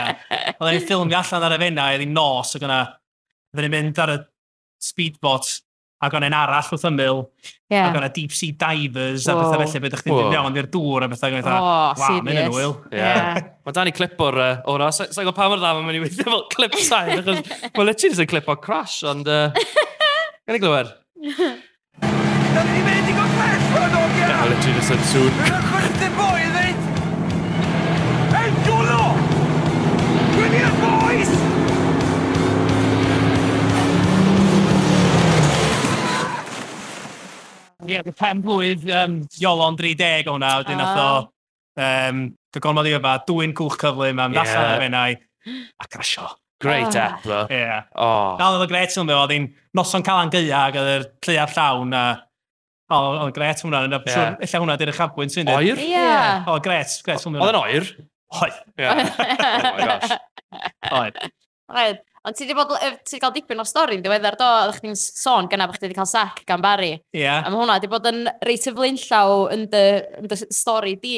Oedden 0.57 0.73
ni'n 0.73 0.83
ffilmio 0.83 1.21
allan 1.21 1.47
ar 1.47 1.55
y 1.55 1.61
fenna, 1.63 1.87
oedd 1.93 2.03
hi'n 2.03 2.15
nos, 2.17 2.51
oedd 2.57 2.67
yna, 2.67 2.81
oedden 3.55 3.69
ni'n 3.69 3.75
mynd 3.77 4.03
ar 4.03 4.13
y 4.17 4.19
speedbot 4.83 5.53
ac 5.97 6.13
o'n 6.13 6.25
un 6.27 6.35
arall 6.37 6.67
wrth 6.75 6.85
ymyl, 6.91 7.23
yeah. 7.73 7.87
ac 7.87 7.95
o'n 7.97 8.05
deep 8.13 8.33
sea 8.37 8.53
divers 8.53 9.25
a 9.25 9.33
bethau 9.37 9.63
felly, 9.63 9.81
beth 9.87 9.97
chdi'n 10.03 10.13
mynd 10.13 10.35
mewn 10.35 10.59
i'r 10.61 10.69
dŵr 10.73 11.07
a 11.07 11.09
bethau, 11.09 11.37
o'n 11.39 11.47
wow, 11.47 12.19
mae'n 12.27 12.41
yn 12.43 12.53
wyl. 12.53 12.75
Mae 12.93 13.77
dan 13.77 13.89
i 13.89 13.95
clip 13.97 14.21
o'r 14.27 14.37
o'r 14.69 14.85
o, 14.85 14.91
sa'n 14.93 15.09
gwybod 15.15 15.37
pa 15.39 15.49
mor 15.49 15.61
dda 15.61 15.73
mae'n 15.79 15.89
mynd 15.89 15.99
i 15.99 16.03
weithio 16.05 16.27
fel 16.29 16.45
clip 16.53 16.77
sain, 16.85 17.15
achos 17.23 17.41
mae 17.41 17.87
literally 17.89 18.13
just 18.13 18.23
yn 18.23 18.29
clip 18.29 18.53
o'r 18.53 18.61
crash, 18.61 19.01
ond 19.09 19.25
Uh, 19.27 19.49
gan 20.47 20.55
i 20.55 20.61
glywed. 20.61 20.93
Da 21.97 22.61
ni 22.69 22.79
mynd 22.85 23.09
i 23.11 23.17
gael 23.17 23.33
crash 23.33 23.67
o'r 23.81 23.91
nogia! 23.97 24.29
Mae'n 24.31 24.53
literally 24.53 24.77
just 24.77 24.93
yn 24.95 25.05
sŵn. 25.11 25.35
Mae'n 25.41 25.67
chwerthu 25.73 26.13
boi 26.21 26.47
ddweud! 26.53 26.79
Hei, 28.37 28.55
Jolo! 28.69 29.03
Gwini 30.37 30.63
y 30.63 30.73
boys! 30.85 31.56
pen 38.17 38.43
blwydd 38.45 38.85
um, 38.89 39.21
Iolon 39.41 39.77
30 39.79 40.27
o 40.27 40.35
hwnna, 40.35 40.51
wedyn 40.63 40.81
nath 40.81 41.01
o... 41.03 41.09
Um, 41.77 42.27
Gormod 42.57 42.87
i 42.89 42.93
yma, 42.97 43.19
dwy'n 43.27 43.51
cwch 43.53 43.75
cyflym 43.83 44.17
am 44.17 44.33
yeah. 44.33 44.47
ddallan 44.47 44.71
ar 44.71 44.79
fennau, 44.81 45.17
a 45.77 45.89
crasio. 45.93 46.29
Great 46.63 46.95
ah. 46.95 47.03
app, 47.03 47.19
ddo. 47.21 47.41
Ie. 47.51 47.59
Yeah. 47.59 47.83
Oh. 47.93 48.33
Dal 48.39 48.57
oedd 48.57 48.65
y 48.65 48.69
gret 48.71 48.95
yn 48.97 49.11
ddo, 49.11 49.17
oedd 49.21 49.33
hi'n 49.35 49.45
noson 49.77 50.05
calan 50.05 50.31
gyia, 50.33 50.63
ac 50.63 50.79
oedd 50.81 50.93
yr 50.95 51.05
lleiaf 51.27 51.53
llawn 51.53 51.93
a... 51.93 52.05
O, 52.87 52.97
oedd 53.27 53.35
gret 53.35 53.61
hwnna, 53.61 53.83
yn 53.85 53.93
yeah. 53.93 54.09
siwr, 54.09 54.37
illa 54.47 54.61
hwnna 54.63 54.77
di'r 54.79 54.93
uchafbwynt 54.93 55.35
sy'n 55.35 55.49
dweud. 55.51 55.73
Oer? 55.75 55.83
Ie. 55.83 56.03
O, 56.49 56.57
gret, 56.63 56.97
gret 57.05 57.25
hwnna. 57.27 57.43
Oedd 57.43 57.53
yn 57.53 57.61
oer? 57.61 57.91
Oed. 58.41 58.57
Oed. 60.97 61.21
Oed. 61.77 62.01
Ond 62.27 62.35
ti 62.35 62.43
wedi 62.43 62.55
bod, 62.57 62.73
ti 62.75 63.15
wedi 63.15 63.21
cael 63.23 63.35
dipyn 63.37 63.63
o 63.63 63.65
stori 63.67 63.95
yn 63.95 64.01
diweddar 64.03 64.35
do, 64.39 64.47
oeddech 64.61 64.81
chdi'n 64.81 64.97
sôn 64.99 65.47
gyna 65.47 65.67
bod 65.69 65.77
chdi 65.77 65.87
wedi 65.87 65.95
cael 65.95 66.09
sac 66.09 66.41
gan 66.49 66.63
Barry. 66.63 66.97
Ie. 66.97 67.21
Yeah. 67.23 67.45
A 67.45 67.51
mae 67.51 67.61
hwnna 67.61 67.77
wedi 67.77 67.91
bod 67.91 68.09
yn 68.11 68.27
reit 68.43 68.67
y 68.67 68.73
flinllaw 68.75 69.45
yn 69.55 69.63
dy, 69.71 69.85
yn 70.19 70.27
dy 70.27 70.39
stori 70.51 70.97
di, 70.99 71.15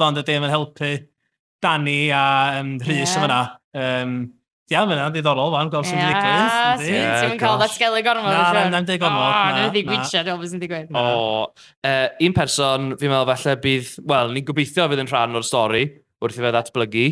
i, 3.28 3.78
i, 3.78 3.80
i, 3.80 3.80
i, 3.80 4.26
i, 4.28 4.37
Ia, 4.68 4.82
fyna, 4.84 5.06
diddorol, 5.14 5.48
fan, 5.54 5.70
gweld 5.72 5.86
sy'n 5.88 5.96
digwydd. 5.96 6.82
Ia, 6.84 7.12
ti'n 7.16 7.30
mynd 7.32 7.40
cael 7.40 7.54
ddatgelu 7.62 8.00
gormod. 8.04 8.34
Na, 8.36 8.64
na, 8.68 8.80
ddim 8.84 8.98
gormod. 9.00 9.22
O, 9.24 9.52
na, 9.56 9.62
ddim 9.72 9.86
gwynsiad, 9.88 10.26
dwi'n 10.26 10.36
meddwl 10.36 10.50
sy'n 10.50 10.60
digwydd. 10.60 10.90
O, 10.92 11.94
un 12.26 12.34
person, 12.36 12.90
fi'n 13.00 13.14
meddwl 13.14 13.30
falle 13.30 13.54
bydd, 13.62 13.94
wel, 14.12 14.34
ni'n 14.36 14.46
gobeithio 14.50 14.84
fydd 14.92 15.00
yn 15.06 15.08
rhan 15.08 15.40
o'r 15.40 15.46
stori, 15.48 15.86
wrth 16.20 16.36
i 16.36 16.44
fe 16.44 16.50
ddatblygu, 16.52 17.06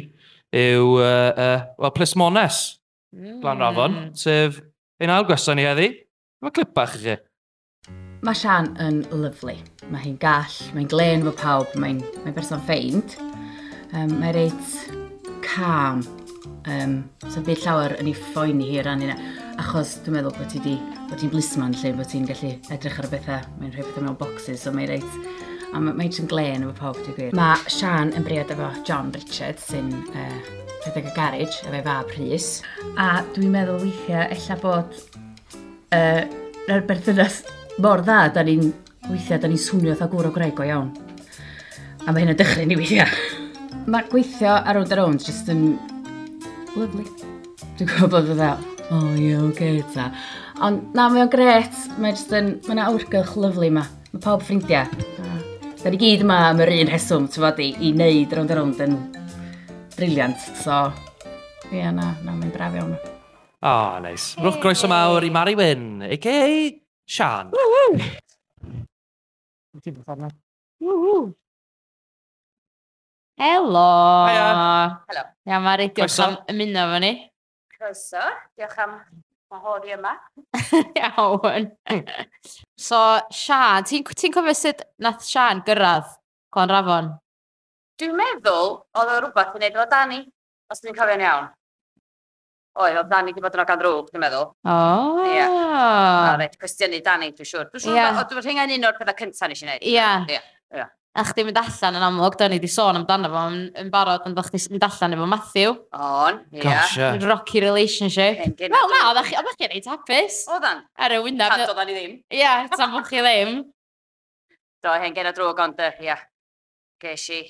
yw, 0.61 0.91
uh, 1.01 1.31
uh, 1.47 1.65
wel, 1.81 1.95
Plismones, 1.97 2.61
mm. 3.17 3.39
Glan 3.41 3.65
Rafon, 3.65 3.97
sef 4.21 4.61
ein 5.01 5.15
ail 5.17 5.25
gwestiwn 5.29 5.57
ni 5.57 5.65
heddi. 5.65 5.89
Mae 6.45 6.53
clip 6.53 6.77
bach 6.77 6.99
i 6.99 7.03
chi. 7.07 7.17
Mae 8.27 8.37
Sian 8.37 8.69
yn 8.85 9.01
lyflu. 9.17 9.57
Mae 9.89 10.05
hi'n 10.05 10.21
gall, 10.21 10.61
mae'n 10.77 10.93
glen 10.93 11.25
fo 11.25 11.33
pawb, 11.41 11.73
mae'n 11.81 12.05
mae 12.27 12.37
berson 12.37 12.61
ffeind. 12.69 13.17
Um, 13.97 14.19
mae'n 14.21 14.37
reit 14.37 14.79
calm 15.47 16.05
Um, 16.67 16.97
so 17.31 17.43
byd 17.47 17.63
llawer 17.63 17.95
yn 18.01 18.11
ei 18.11 18.15
ffoeni 18.19 18.67
hi 18.73 18.81
ran 18.83 19.03
hynna. 19.05 19.17
Achos 19.63 19.97
dwi'n 20.05 20.19
meddwl 20.19 20.35
bod 20.35 20.49
ti 20.51 20.61
di, 20.65 20.75
bod 21.07 21.21
ti'n 21.21 21.31
blisman 21.33 21.77
lle, 21.79 21.93
bod 21.97 22.11
ti'n 22.11 22.27
gallu 22.29 22.53
edrych 22.75 23.01
ar 23.01 23.09
y 23.09 23.13
bethau. 23.13 23.51
Mae'n 23.61 23.75
rhoi 23.75 23.85
bethau 23.85 24.07
mewn 24.07 24.19
boxes, 24.21 24.65
so 24.65 24.75
mae'n 24.75 24.91
reit... 24.95 25.21
A 25.75 25.81
mae'n 25.83 25.97
mae 25.99 26.09
yn 26.09 26.29
glen 26.31 26.65
efo 26.65 26.75
pawb, 26.79 26.99
dwi'n 27.03 27.17
gwir. 27.17 27.37
Mae 27.37 27.71
Sian 27.71 28.13
yn 28.17 28.25
briod 28.27 28.51
efo 28.55 28.71
John 28.87 29.11
Richard, 29.15 29.61
sy'n 29.61 29.91
uh, 29.93 30.39
rhedeg 30.87 31.11
y 31.11 31.15
garage, 31.17 31.63
efo'i 31.67 31.83
fab 31.87 32.13
Rhys. 32.15 32.51
A 33.03 33.09
dwi'n 33.35 33.55
meddwl 33.55 33.83
weithiau, 33.85 34.27
ella 34.27 34.59
bod... 34.63 34.99
Uh, 35.95 36.23
yr 36.67 36.83
berthynas 36.87 37.45
mor 37.83 38.03
dda, 38.03 38.25
da 38.35 38.43
ni'n 38.47 38.73
weithiau, 39.07 39.39
da 39.43 39.51
ni'n 39.51 39.61
swnio 39.61 39.93
oedd 39.95 40.09
gwr 40.11 40.31
o 40.31 40.33
greg 40.35 40.59
o 40.59 40.67
iawn. 40.67 40.91
A 42.07 42.13
mae 42.13 42.25
hyn 42.25 42.33
yn 42.35 42.39
dychryn 42.39 42.75
i 42.75 42.79
weithiau. 42.79 43.11
Mae 43.93 44.07
gweithio 44.11 44.57
ar 44.57 44.75
round 44.75 44.91
a 44.91 44.99
round 44.99 45.23
jyst 45.23 45.51
yn 45.53 45.77
lyflu. 46.77 47.05
Dwi'n 47.77 47.91
gwybod 47.91 48.13
bod 48.13 48.31
fydda, 48.31 48.51
o 48.87 48.99
oh, 48.99 49.11
ie, 49.17 49.33
oge, 49.39 49.49
okay, 49.51 49.83
ta. 49.95 50.11
Ond 50.65 50.95
na, 50.97 51.09
mae 51.13 51.25
o'n 51.25 51.33
gret, 51.33 51.77
mae 52.01 52.15
jyst 52.15 52.33
yn, 52.37 52.55
mae 52.67 52.77
yna 52.77 52.89
awrgylch 52.91 53.35
lyflu 53.41 53.69
yma. 53.69 53.85
Mae 54.13 54.25
pawb 54.25 54.45
ffrindiau. 54.45 54.89
Da 55.83 55.93
ni 55.93 56.01
gyd 56.01 56.25
yma 56.25 56.39
am 56.49 56.61
yr 56.65 56.73
un 56.75 56.89
rheswm, 56.91 57.29
ti'n 57.31 57.45
fod, 57.45 57.61
i, 57.63 57.69
i 57.79 57.93
wneud 57.95 58.33
rownd 58.35 58.51
a 58.51 58.57
rownd 58.59 58.81
yn 58.83 58.97
briliant. 59.95 60.41
So, 60.59 60.81
ie, 61.69 61.77
yeah, 61.79 61.93
na, 61.95 62.11
na, 62.27 62.35
mae'n 62.35 62.51
braf 62.55 62.75
iawn. 62.75 62.97
O, 62.97 63.71
oh, 63.71 64.01
neis. 64.03 64.33
Nice. 64.35 64.43
Rwch 64.43 64.59
groeso 64.65 64.91
mawr 64.91 65.25
i 65.27 65.31
Mari 65.31 65.55
Wyn, 65.59 65.87
a.k.a. 66.09 66.51
Sian. 67.07 67.55
Hello. 73.39 74.27
Hiya. 74.27 74.51
Helo! 75.13 75.36
Ia, 75.47 75.61
mae 75.63 75.77
rei, 75.79 75.93
diolch 75.95 76.11
Croeso. 76.11 76.25
am 76.27 76.57
ymuno 76.59 76.85
fo 76.91 76.99
ni. 77.05 77.13
Croeso, 77.77 78.23
diolch 78.59 78.79
am 78.83 78.97
mahori 79.55 79.93
yma. 79.95 80.15
Iawn. 80.99 81.69
so, 82.75 83.03
Sian, 83.31 83.87
ti'n 83.87 84.03
ti 84.11 84.31
cofio 84.35 84.55
sut 84.59 84.83
nath 85.07 85.23
Sian 85.23 85.63
gyrraedd 85.69 86.17
Clon 86.51 86.73
Rafon? 86.75 87.13
Dwi'n 88.01 88.19
meddwl 88.19 88.73
oedd 88.99 89.13
o 89.13 89.21
rhywbeth 89.21 89.55
i 89.55 89.61
wneud 89.61 89.79
o 89.79 89.87
Dani, 89.93 90.19
os 90.73 90.83
dwi'n 90.83 90.99
cofio'n 90.99 91.23
iawn. 91.29 91.47
Oedd, 92.77 92.99
oedd 92.99 93.15
Dani 93.15 93.31
wedi 93.31 93.47
bod 93.47 93.55
yn 93.55 93.63
ogan 93.63 93.81
drwg, 93.81 94.11
dwi'n 94.11 94.25
meddwl. 94.27 94.51
O. 94.51 94.75
Oh. 94.75 95.23
Ie. 95.23 95.39
Yeah. 95.39 96.35
Rhaid, 96.35 96.59
cwestiynu 96.61 96.99
Dani, 97.07 97.31
dwi'n 97.39 97.53
siŵr. 97.55 97.71
Dwi'n 97.71 97.87
siŵr, 97.87 98.03
yeah. 98.03 98.19
dwi'n 98.35 98.43
rhengen 98.43 98.75
un 98.81 98.91
o'r 98.91 98.99
pethau 98.99 99.23
cyntaf 99.23 99.55
nes 99.55 99.63
i 99.63 99.71
wneud. 99.71 99.87
Ie. 99.87 99.95
Yeah. 99.95 100.27
Ie. 100.27 100.43
Yeah 100.83 100.91
a 101.17 101.25
chdi 101.25 101.45
mynd 101.47 101.59
allan 101.61 101.97
yn 101.97 102.05
amlwg, 102.07 102.37
da 102.39 102.49
ni 102.51 102.59
wedi 102.59 102.69
sôn 102.71 102.99
amdano 102.99 103.31
fo 103.33 103.43
yn, 103.51 103.59
yn 103.81 103.91
barod, 103.93 104.25
ond 104.29 104.37
da 104.37 104.45
chdi 104.45 104.61
mynd 104.75 104.85
allan 104.87 105.17
efo 105.17 105.29
Matthew. 105.31 105.75
On, 105.97 106.41
ie. 106.53 106.63
Gosh, 106.63 106.97
ie. 107.01 107.11
Rocky 107.25 107.63
relationship. 107.65 108.43
Wel, 108.61 108.89
na, 108.93 109.03
oedd 109.11 109.23
chi 109.25 109.37
chi'n 109.57 109.73
reit 109.73 109.89
hapus. 109.91 110.41
Oeddan. 110.53 110.83
Ar 111.01 111.17
y 111.17 111.21
wynaf. 111.25 111.55
Tad 111.55 111.73
oeddan 111.73 111.89
ni 111.89 111.97
ddim. 111.97 112.19
Ie, 112.37 112.51
tan 112.77 112.93
bod 112.95 113.09
chi 113.09 113.23
ddim. 113.25 113.63
Do, 114.85 114.93
hen 115.03 115.15
gen 115.17 115.31
y 115.31 115.37
drwg, 115.37 115.63
ond, 115.65 115.81
ie. 116.05 116.19
Ges 117.03 117.31
i... 117.35 117.41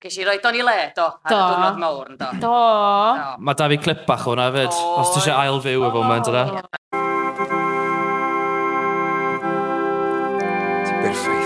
Ges 0.00 0.16
i 0.16 0.24
roed 0.24 0.46
o'n 0.48 0.56
i 0.56 0.62
le, 0.64 0.76
do, 0.96 1.04
ar 1.04 1.28
do. 1.28 1.36
y 1.36 1.40
diwrnod 1.44 1.80
mawr, 1.80 2.12
do. 2.14 2.28
Do. 2.40 2.46
do. 2.46 3.34
Mae 3.44 3.58
da 3.60 3.68
fi 3.68 3.76
clip 3.84 4.06
bach 4.08 4.24
hwnna 4.24 4.48
hefyd, 4.48 4.72
os 4.72 5.12
ti 5.12 5.20
eisiau 5.20 5.36
ail 5.42 5.60
fyw 5.66 5.84
efo 5.90 6.06
hwnna, 6.06 6.16
dyna. 6.24 6.44
Ti'n 10.88 10.98
berffaith. 11.04 11.39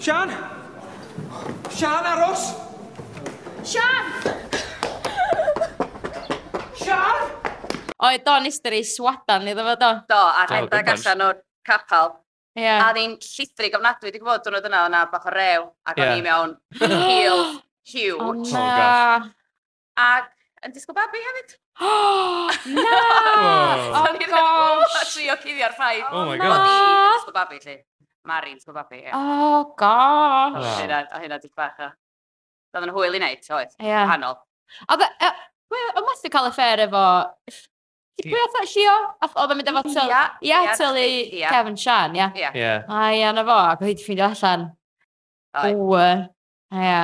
Sian! 0.00 0.30
Sian, 1.68 2.06
aros! 2.08 2.54
Sian! 3.62 4.06
Sian! 6.72 7.26
Oed 8.00 8.30
o'n 8.32 8.48
i 8.48 8.80
swadan 8.80 9.44
iddo 9.52 9.66
fo 9.66 9.74
do. 9.82 9.90
Do, 10.08 10.20
a 10.40 10.46
rhedag 10.48 10.88
allan 10.94 11.24
o'r 11.26 11.42
capal. 11.68 12.14
Yeah. 12.56 12.86
A 12.86 12.94
ddi'n 12.96 13.18
llithri 13.20 13.68
gofnadwy, 13.74 14.14
dwi'n 14.14 14.24
gwybod 14.24 14.46
dwrnod 14.46 14.70
yna 14.70 14.86
o'na 14.86 15.04
bach 15.12 15.28
o 15.28 15.34
rew, 15.36 15.68
ac 15.84 16.00
o'n 16.00 16.14
i 16.16 16.24
mewn 16.24 16.56
heel, 16.80 17.44
hiw. 17.92 18.16
O 18.24 18.32
na! 18.40 18.64
Oh, 19.20 19.28
ac 20.00 20.32
yn 20.64 20.72
disgwyl 20.78 20.96
babi 20.96 21.20
hefyd. 21.28 21.58
na! 22.72 22.96
Oh, 23.40 24.00
oh 24.00 24.16
gosh! 24.16 24.40
O'n 24.40 25.04
i'n 25.04 25.12
trio 25.12 25.36
cuddio'r 25.44 25.76
ffaith. 25.76 26.08
Oh 26.08 26.24
my 26.32 26.40
gosh! 26.40 26.56
O'n 26.56 26.68
i'n 26.72 27.16
disgwyl 27.20 27.36
babi, 27.42 27.60
lli. 27.68 27.80
Mari'n 28.28 28.58
sgwyl 28.60 28.76
babi, 28.76 29.00
ie. 29.00 29.12
Oh, 29.16 29.72
gosh! 29.80 30.60
O 30.60 30.72
hynna, 30.82 31.04
o 31.16 31.20
hynna 31.22 31.38
di 31.40 31.48
bach 31.56 31.78
o... 31.80 31.88
Doedd 32.70 32.86
yn 32.86 32.92
hwyl 32.94 33.16
i 33.16 33.20
wneud, 33.20 33.46
oedd? 33.56 33.72
Ie. 33.78 33.86
Yeah. 33.88 34.04
Hanol. 34.10 34.36
Oedd 34.92 35.06
e... 35.06 35.30
o, 35.72 36.02
must 36.04 36.28
cael 36.32 36.50
affair 36.50 36.84
efo... 36.84 37.04
Pwy 38.20 38.36
oedd 38.36 38.58
e 38.60 38.66
llio? 38.68 38.96
Oedd 39.30 39.54
yn 39.54 39.60
mynd 39.62 39.72
efo 39.72 39.82
tyl... 39.88 40.12
Ia, 40.44 40.60
tylu 40.76 41.06
Kevin 41.40 41.80
Sian, 41.80 42.18
ia. 42.18 42.28
Ia. 42.36 42.74
A 42.84 43.08
ia, 43.16 43.32
na 43.32 43.46
fo, 43.48 43.56
ac 43.56 43.80
oedd 43.80 43.88
hi 43.88 43.94
wedi 43.94 44.04
ffeindio 44.04 44.28
allan. 44.28 44.68
Ww. 45.64 46.04
Ia. 46.76 47.00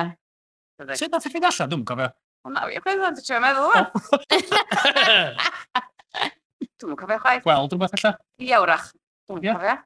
E. 0.85 0.95
Sut 1.01 1.09
nath 1.09 1.25
e 1.25 1.33
ffeindio 1.33 1.49
allan, 1.49 1.73
dwi'n 1.73 1.89
cofio? 1.89 2.11
O, 2.45 2.53
na, 2.53 2.69
ia, 2.69 2.85
beth 2.85 3.01
oedd 3.09 3.19
e'n 3.25 3.43
meddwl, 3.43 3.67
wan? 3.73 3.85
Dwi'n 6.77 6.97
cofio 7.01 7.17
chwaith. 7.25 7.43
Gweld 7.49 7.73
rhywbeth 7.73 7.97
allan? 7.97 8.21
Iawrach. 8.45 8.91
Dwi'n 9.25 9.41
cofio. 9.49 9.79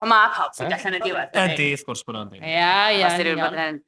Ond 0.00 0.08
mae 0.08 0.30
pawb 0.32 0.54
sy'n 0.56 0.70
gallu 0.72 0.88
yn 0.90 0.96
y 0.96 1.00
diwedd. 1.04 1.34
Ydy, 1.42 1.66
wrth 1.74 1.84
gwrs 1.88 2.02
bod 2.08 2.16
o'n 2.20 2.30
ddim. 2.30 2.44
Ia, 2.46 2.68
ia. 2.96 3.08
Os 3.10 3.18
di 3.20 3.26
rhywun 3.26 3.42
bod 3.44 3.58
yn 3.60 3.80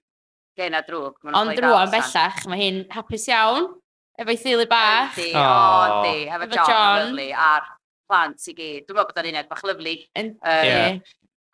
gen 0.61 0.77
a 0.77 0.83
drwg. 0.85 1.15
Ond 1.33 1.55
drwan 1.57 1.93
bellach, 1.95 2.43
mae 2.53 2.61
hi'n 2.61 2.83
hapus 2.93 3.25
iawn. 3.31 3.71
Efo'i 4.21 4.37
theulu 4.43 4.67
bach. 4.69 5.17
Ydy, 5.17 5.31
o, 5.41 5.47
ydy. 6.03 6.27
Efo 6.37 6.49
John, 6.53 7.15
lyflu, 7.15 7.31
a'r 7.47 7.71
plant 8.11 8.45
i 8.53 8.55
gyd. 8.59 8.85
Dwi'n 8.85 8.99
meddwl 8.99 9.09
bod 9.09 9.23
o'n 9.23 9.31
uned 9.33 9.49
bach 9.55 9.65
lyflu. 9.71 9.97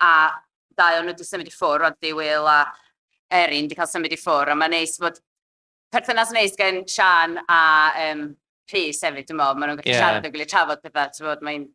A 0.02 0.12
dau 0.78 0.98
o'n 0.98 1.06
nhw 1.06 1.14
wedi 1.14 1.26
symud 1.26 1.48
i 1.50 1.54
ffwrdd, 1.54 1.86
ond 1.88 2.02
di 2.02 2.12
Will 2.18 2.50
a 2.50 2.58
Erin 3.38 3.66
wedi 3.68 3.78
cael 3.78 3.90
symud 3.90 4.14
i 4.14 4.18
ffwrdd. 4.18 4.52
A 4.54 4.58
mae'n 4.58 4.74
neis 4.74 4.98
bod 5.02 5.22
perthynas 5.94 6.34
neis 6.34 6.58
gen 6.58 6.82
Sian 6.90 7.38
a 7.46 7.62
um, 8.10 8.28
Rhys 8.74 9.06
hefyd, 9.06 9.30
dwi'n 9.30 9.38
meddwl. 9.38 9.58
Mae 9.62 9.70
nhw'n 9.70 9.80
gallu 9.84 9.94
siarad 10.02 10.26
yn 10.26 10.34
gilydd 10.34 10.50
trafod 10.50 10.82
pethau. 10.82 11.38
Mae'n 11.46 11.70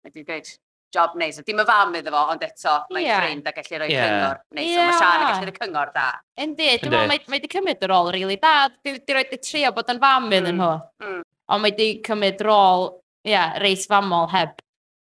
Mae 0.00 0.08
wedi 0.14 0.22
dweud, 0.24 0.46
job 0.94 1.16
neis. 1.18 1.38
Dim 1.46 1.60
y 1.62 1.66
fam 1.68 1.94
iddo 1.98 2.12
fo, 2.14 2.22
ond 2.32 2.44
eto, 2.44 2.76
mae'n 2.94 3.04
yeah. 3.06 3.20
ffrind 3.22 3.50
a 3.50 3.52
gallu 3.56 3.80
rhoi 3.80 3.90
yeah. 3.92 4.06
cyngor 4.08 4.40
neis. 4.56 4.70
Yeah. 4.70 4.88
Mae 4.88 4.98
Sian 4.98 5.20
yn 5.20 5.28
gallu 5.28 5.50
rhoi 5.50 5.56
cyngor 5.58 5.92
da. 5.94 6.06
Yndi, 6.44 6.70
dwi'n 6.82 6.94
meddwl, 6.94 7.12
mae 7.12 7.36
wedi 7.36 7.52
cymryd 7.52 7.84
y 7.86 7.90
rôl 7.90 8.10
rili 8.10 8.24
really 8.24 8.40
da. 8.42 8.54
Di, 8.84 8.96
di 8.98 9.16
roed 9.16 9.36
y 9.36 9.40
trio 9.44 9.72
bod 9.76 9.92
yn 9.94 10.02
fam 10.02 10.26
mm, 10.26 10.36
iddyn 10.40 10.60
nhw. 10.60 10.72
Mm. 11.04 11.22
Ond 11.50 11.64
mae 11.64 11.74
wedi 11.74 11.88
cymryd 12.06 12.44
rôl, 12.46 12.90
ia, 13.26 13.32
yeah, 13.32 13.56
reis 13.62 13.86
famol 13.90 14.28
heb 14.34 14.58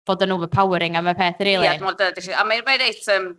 bod 0.08 0.26
yn 0.26 0.34
overpowering 0.34 0.98
am 0.98 1.10
y 1.10 1.16
peth, 1.18 1.40
rili. 1.44 1.60
Really. 1.60 1.70
Ia, 1.70 1.78
dwi'n 1.78 1.90
meddwl, 1.94 2.34
a 2.34 2.44
mae'n 2.48 2.66
mae 2.66 2.82
reit, 2.82 3.08
um, 3.14 3.30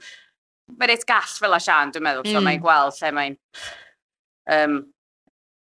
mae 0.78 0.92
reit 0.92 1.06
gall 1.10 1.38
fel 1.38 1.58
a 1.58 1.62
Sian, 1.64 1.94
dwi'n 1.96 2.08
meddwl, 2.08 2.28
mm. 2.28 2.36
so 2.36 2.48
mae'n 2.48 2.64
gweld 2.64 3.00
lle 3.02 3.14
mae'n... 3.20 3.40
Um, 4.52 4.82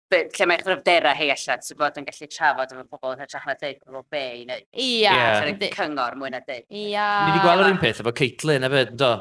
lle 0.09 0.47
mae'ch 0.49 0.65
rhyfderau 0.65 1.15
hei 1.17 1.29
allan, 1.33 1.61
sy'n 1.65 1.77
bod 1.79 1.97
yn 1.99 2.07
gallu 2.07 2.27
trafod 2.33 2.73
efo 2.73 2.85
pobl 2.89 3.13
yn 3.13 3.21
hytrach 3.23 3.45
na 3.47 3.55
dweud 3.59 3.79
pobl 3.83 4.05
be 4.15 4.23
i 4.39 4.45
neu... 4.49 4.63
Ia. 4.73 5.13
Yeah. 5.13 5.69
Cyngor 5.75 6.17
mwy 6.19 6.31
na 6.33 6.41
dweud. 6.45 6.65
Ia. 6.65 7.05
Ni 7.27 7.35
wedi 7.35 7.43
gweld 7.45 7.65
yr 7.65 7.71
un 7.75 7.81
peth 7.83 8.01
efo 8.03 8.13
Caitlin 8.19 8.67
efo, 8.67 8.83
do? 9.03 9.11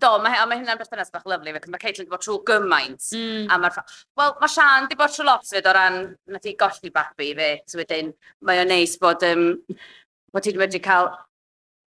Do, 0.00 0.12
mae, 0.24 0.40
mae 0.48 0.62
hynna'n 0.62 0.80
beth 0.80 0.92
bach 0.94 1.28
lyflu, 1.28 1.54
fe 1.58 1.74
mae 1.74 1.84
Caitlin 1.84 2.08
wedi 2.08 2.14
bod 2.14 2.24
trwy 2.24 2.40
gymaint. 2.48 3.12
Mm. 3.12 3.46
A 3.52 3.60
mae'r... 3.60 3.94
Wel, 4.20 4.34
mae 4.40 4.54
Sian 4.56 4.88
wedi 4.88 5.00
bod 5.02 5.14
trwy 5.14 5.28
lot 5.28 5.48
fyd 5.52 5.68
o 5.68 5.76
ran, 5.76 6.02
na 6.32 6.42
di 6.44 6.56
golli 6.64 6.92
babi 6.94 7.32
fe, 7.38 7.52
so 7.68 7.80
wedyn, 7.82 8.12
mae 8.48 8.64
o'n 8.64 8.72
neis 8.72 8.96
bod... 9.02 9.26
Um, 9.28 9.50
bod 10.32 10.44
ti'n 10.44 10.60
wedi 10.60 10.80
cael 10.84 11.12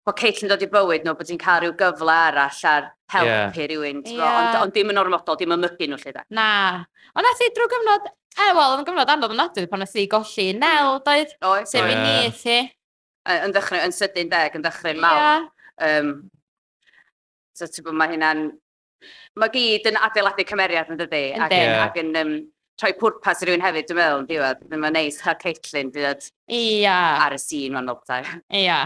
bod 0.06 0.16
Caitlin 0.16 0.50
dod 0.50 0.62
i 0.64 0.68
bywyd 0.70 1.04
nhw, 1.04 1.14
bod 1.18 1.28
ti'n 1.28 1.40
cael 1.40 1.60
rhyw 1.64 1.74
gyfle 1.78 2.14
arall 2.14 2.64
ar 2.70 2.88
helpu 3.12 3.28
yeah. 3.28 3.68
rhywun. 3.70 4.02
Yeah. 4.06 4.38
Ond, 4.40 4.58
ond 4.64 4.74
dim 4.76 4.92
yn 4.92 5.00
ormodol, 5.02 5.38
dim 5.40 5.54
yn 5.54 5.62
mygu 5.64 5.88
nhw 5.90 6.00
lle 6.00 6.14
da. 6.16 6.24
Na. 6.36 6.48
Ond 7.14 7.26
nath 7.26 7.42
i 7.44 7.50
drwy 7.56 7.68
gyfnod, 7.74 8.10
e, 8.36 8.48
wel, 8.56 8.76
yn 8.78 8.86
gyfnod 8.88 9.14
anodd 9.14 9.34
yn 9.36 9.44
adwydd 9.44 9.70
pan 9.72 9.84
nath 9.84 9.96
i 10.00 10.06
golli 10.10 10.46
Nel, 10.56 10.94
mm. 10.96 11.04
doedd? 11.08 11.34
Oes. 11.50 11.74
Sef 11.74 11.90
i 11.90 11.98
ni 11.98 12.30
thi. 12.38 12.58
Yn 13.30 13.52
ddechrau, 13.54 13.82
yn 13.84 13.94
sydyn 13.94 14.30
deg, 14.32 14.56
yn 14.56 14.64
ddechrau 14.64 14.96
mawr. 15.02 15.20
Yeah. 15.20 16.00
Um, 16.00 16.14
so, 17.56 17.68
ti'n 17.68 17.86
bod, 17.88 17.98
mae 18.00 18.14
hynna'n... 18.14 18.48
Mae 19.40 19.52
gyd 19.52 19.86
yn 19.88 20.00
adeiladu 20.00 20.44
cymeriad 20.48 20.90
yn 20.92 20.98
dydi, 21.00 21.22
ac 21.36 21.52
yn, 21.54 21.60
yeah. 21.70 21.84
ac 21.86 22.00
yn 22.00 22.10
um, 22.20 22.32
troi 22.80 22.90
pwrpas 22.98 23.44
i 23.44 23.48
rywun 23.48 23.62
hefyd, 23.64 23.86
dwi'n 23.88 24.00
meddwl, 24.00 24.24
yn 24.24 24.28
diwedd. 24.28 24.64
Mae'n 24.72 24.96
neis 24.96 25.20
cael 25.22 25.38
Caitlin, 25.40 25.92
dwi'n 25.94 26.26
Ia. 26.56 26.96
Ar 27.26 27.36
y 27.36 27.40
sîn, 27.40 27.76
mae'n 27.76 27.88
nôl 27.88 28.00
Ia. 28.60 28.80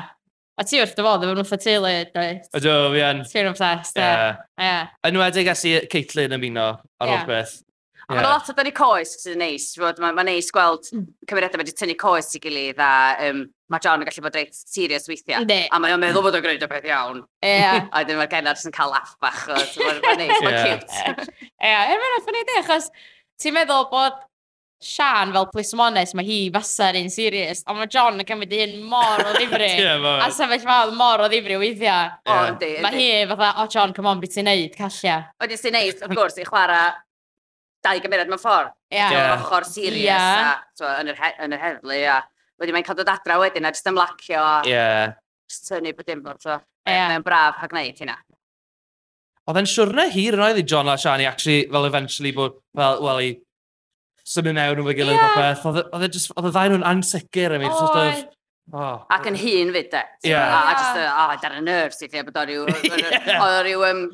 A 0.54 0.62
ti 0.62 0.78
wrth 0.78 0.94
dy 0.94 1.02
fodd 1.02 1.24
efo'n 1.26 1.42
fatha 1.42 1.58
teulu, 1.64 1.92
does? 2.14 2.50
Ydw, 2.54 2.72
fi 2.94 3.00
yn. 3.02 3.22
Ti'n 3.26 3.50
obsessed, 3.50 3.96
ie. 3.98 4.26
Ie. 4.62 4.74
Yn 5.08 5.18
wedi'i 5.18 5.46
gasi 5.48 5.72
Caitlin 5.90 6.36
ymuno 6.36 6.66
ar 7.02 7.10
yeah. 7.10 7.24
beth. 7.26 7.56
Yeah. 8.04 8.18
Ond 8.20 8.26
lot 8.26 8.50
o 8.52 8.54
dynnu 8.54 8.70
coes 8.76 9.14
sydd 9.16 9.32
yn 9.32 9.42
neis. 9.42 9.66
Mae'n 9.80 10.14
ma 10.14 10.22
neis 10.26 10.50
gweld 10.54 10.90
mm. 10.92 11.06
cymeriadau 11.26 11.62
wedi 11.62 11.72
tynnu 11.74 11.96
coes 11.98 12.28
i 12.36 12.40
gilydd 12.44 12.82
a 12.84 12.90
um, 13.30 13.40
mae 13.72 13.82
John 13.82 14.04
yn 14.04 14.08
gallu 14.10 14.26
bod 14.26 14.36
reit 14.36 14.54
serious 14.54 15.08
weithiau. 15.10 15.46
Ne. 15.48 15.64
A 15.72 15.80
mae 15.82 15.96
o'n 15.96 16.02
meddwl 16.02 16.22
bod 16.26 16.36
o'n 16.38 16.44
gwneud 16.44 16.66
o 16.66 16.68
beth 16.70 16.86
iawn. 16.90 17.22
Ie. 17.42 17.56
A 17.94 18.04
wedyn 18.04 18.20
mae'r 18.20 18.30
genod 18.36 18.62
yn 18.68 18.76
cael 18.76 18.92
laff 18.92 19.16
bach. 19.24 19.42
Mae'n 19.48 20.20
neis, 20.20 20.36
mae'n 20.44 20.60
cute. 20.60 21.26
Ie, 21.64 21.74
mae'n 22.04 22.24
ffynnu 22.28 22.44
di, 22.44 22.58
achos 22.60 22.90
ti'n 23.42 23.56
meddwl 23.56 23.88
bod 23.90 24.20
Sian 24.84 25.32
fel 25.32 25.46
plismones, 25.48 26.12
mae 26.18 26.26
hi 26.28 26.38
fasa'r 26.52 26.98
un 27.00 27.08
serious, 27.12 27.62
ond 27.70 27.80
mae 27.80 27.88
John 27.88 28.20
yn 28.20 28.28
cymryd 28.28 28.52
un 28.66 28.74
mor 28.90 29.22
o 29.24 29.32
ddifri. 29.38 29.70
a 30.26 30.28
sefyll 30.34 30.66
fel 30.66 30.92
mor 30.98 31.24
o 31.24 31.30
ddifri 31.32 31.56
weithiau. 31.60 32.12
O, 32.28 32.36
ynddi. 32.50 32.74
Mae 32.84 32.98
hi 32.98 33.06
fatha, 33.30 33.54
o 33.62 33.66
John, 33.72 33.94
come 33.96 34.12
on, 34.12 34.20
beth 34.20 34.36
ti'n 34.36 34.48
neud, 34.50 34.76
callia. 34.76 35.22
O, 35.40 35.48
nes 35.48 35.64
ti'n 35.64 35.76
neud, 35.78 36.04
wrth 36.04 36.18
gwrs, 36.18 36.36
i 36.42 36.46
chwarae 36.48 36.84
dau 37.84 38.00
gymeriad 38.04 38.30
mewn 38.32 38.40
ffordd. 38.40 38.74
Ie. 38.92 39.00
Yeah. 39.00 39.32
Ochr 39.38 39.66
serious, 39.68 40.06
yeah. 40.06 40.52
a, 40.52 40.76
so, 40.78 40.88
yn, 41.00 41.10
yr 41.12 41.20
yn 41.44 41.56
yr 41.56 41.64
heddlu, 41.64 41.98
a 42.08 42.20
wedyn 42.60 42.76
mae'n 42.76 42.86
cael 42.86 43.00
dod 43.00 43.12
adra 43.12 43.40
wedyn, 43.40 43.66
a 43.66 43.72
jyst 43.74 43.90
ymlacio. 43.90 44.44
Ie. 44.68 44.72
Yeah. 44.72 45.16
Jyst 45.50 45.68
tynnu 45.70 45.94
bod 45.96 46.08
dim 46.08 46.22
bod. 46.24 46.40
so. 46.44 46.60
Yeah. 46.88 47.08
Mae'n 47.12 47.24
braf 47.24 47.60
ha 47.60 47.68
gwneud 47.70 48.00
hynna. 48.00 48.16
Oedd 49.44 49.60
e'n 49.60 49.68
siwrna 49.68 50.06
hir 50.12 50.36
yn 50.38 50.44
oedd 50.44 50.60
i 50.60 50.64
John 50.64 50.88
a 50.88 50.96
Sian 51.00 51.20
i 51.20 51.28
actually, 51.28 51.66
fel 51.72 51.88
eventually 51.88 52.32
bod, 52.36 52.56
fel, 52.76 53.02
wel, 53.04 53.20
i 53.20 53.34
symud 54.24 54.56
mewn 54.56 54.80
yn 54.80 54.96
gilydd 54.96 55.18
yeah. 55.18 55.34
popeth. 55.36 55.84
Oedd 55.94 56.06
e 56.06 56.10
just, 56.14 56.32
oedd 56.34 56.48
y 56.48 56.54
ddau 56.54 56.72
nhw'n 56.72 56.88
ansicr 56.94 57.56
am 57.56 57.66
ei, 57.66 57.70
just 57.70 58.00
of, 58.00 58.32
Oh. 58.72 59.02
Ac 59.12 59.26
yn 59.28 59.36
hun 59.36 59.72
fyd, 59.74 59.90
de. 59.92 60.00
Yeah. 60.24 60.48
A, 60.48 60.70
a 60.70 60.76
just, 60.78 61.00
oh, 61.04 61.32
dar 61.42 61.58
y 61.58 61.64
nerves 61.64 62.00
i 62.00 62.08
lle 62.08 62.22
bod 62.24 62.38
o 62.40 62.44
ryw, 62.48 62.62
yeah. 63.02 63.42
o 63.44 63.48
ryw 63.66 63.82
um, 63.90 64.04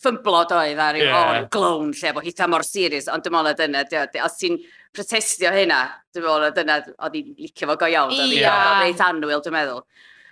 ffymblod 0.00 0.54
oedd 0.56 0.80
a 0.80 0.86
ryw, 0.96 1.04
yeah. 1.04 1.40
oh, 1.42 1.48
glown 1.52 1.90
lle 1.92 2.12
bod 2.16 2.24
hitha 2.24 2.48
mor 2.48 2.64
serious, 2.64 3.10
ond 3.12 3.26
dim 3.26 3.36
ond 3.36 3.50
dyna, 3.58 3.84
os 4.24 4.38
ti'n 4.40 4.56
protestio 4.96 5.52
hynna, 5.52 5.82
dim 6.16 6.28
ond 6.32 6.48
dyna, 6.56 6.78
oedd 6.96 7.18
i'n 7.20 7.34
licio 7.36 7.68
fo 7.68 7.76
go 7.82 7.90
iawn, 7.92 8.14
oedd 8.16 8.38
i'n 8.38 8.80
reit 8.80 9.04
anwyl, 9.04 9.44
dwi'n 9.44 9.58
meddwl. 9.58 9.84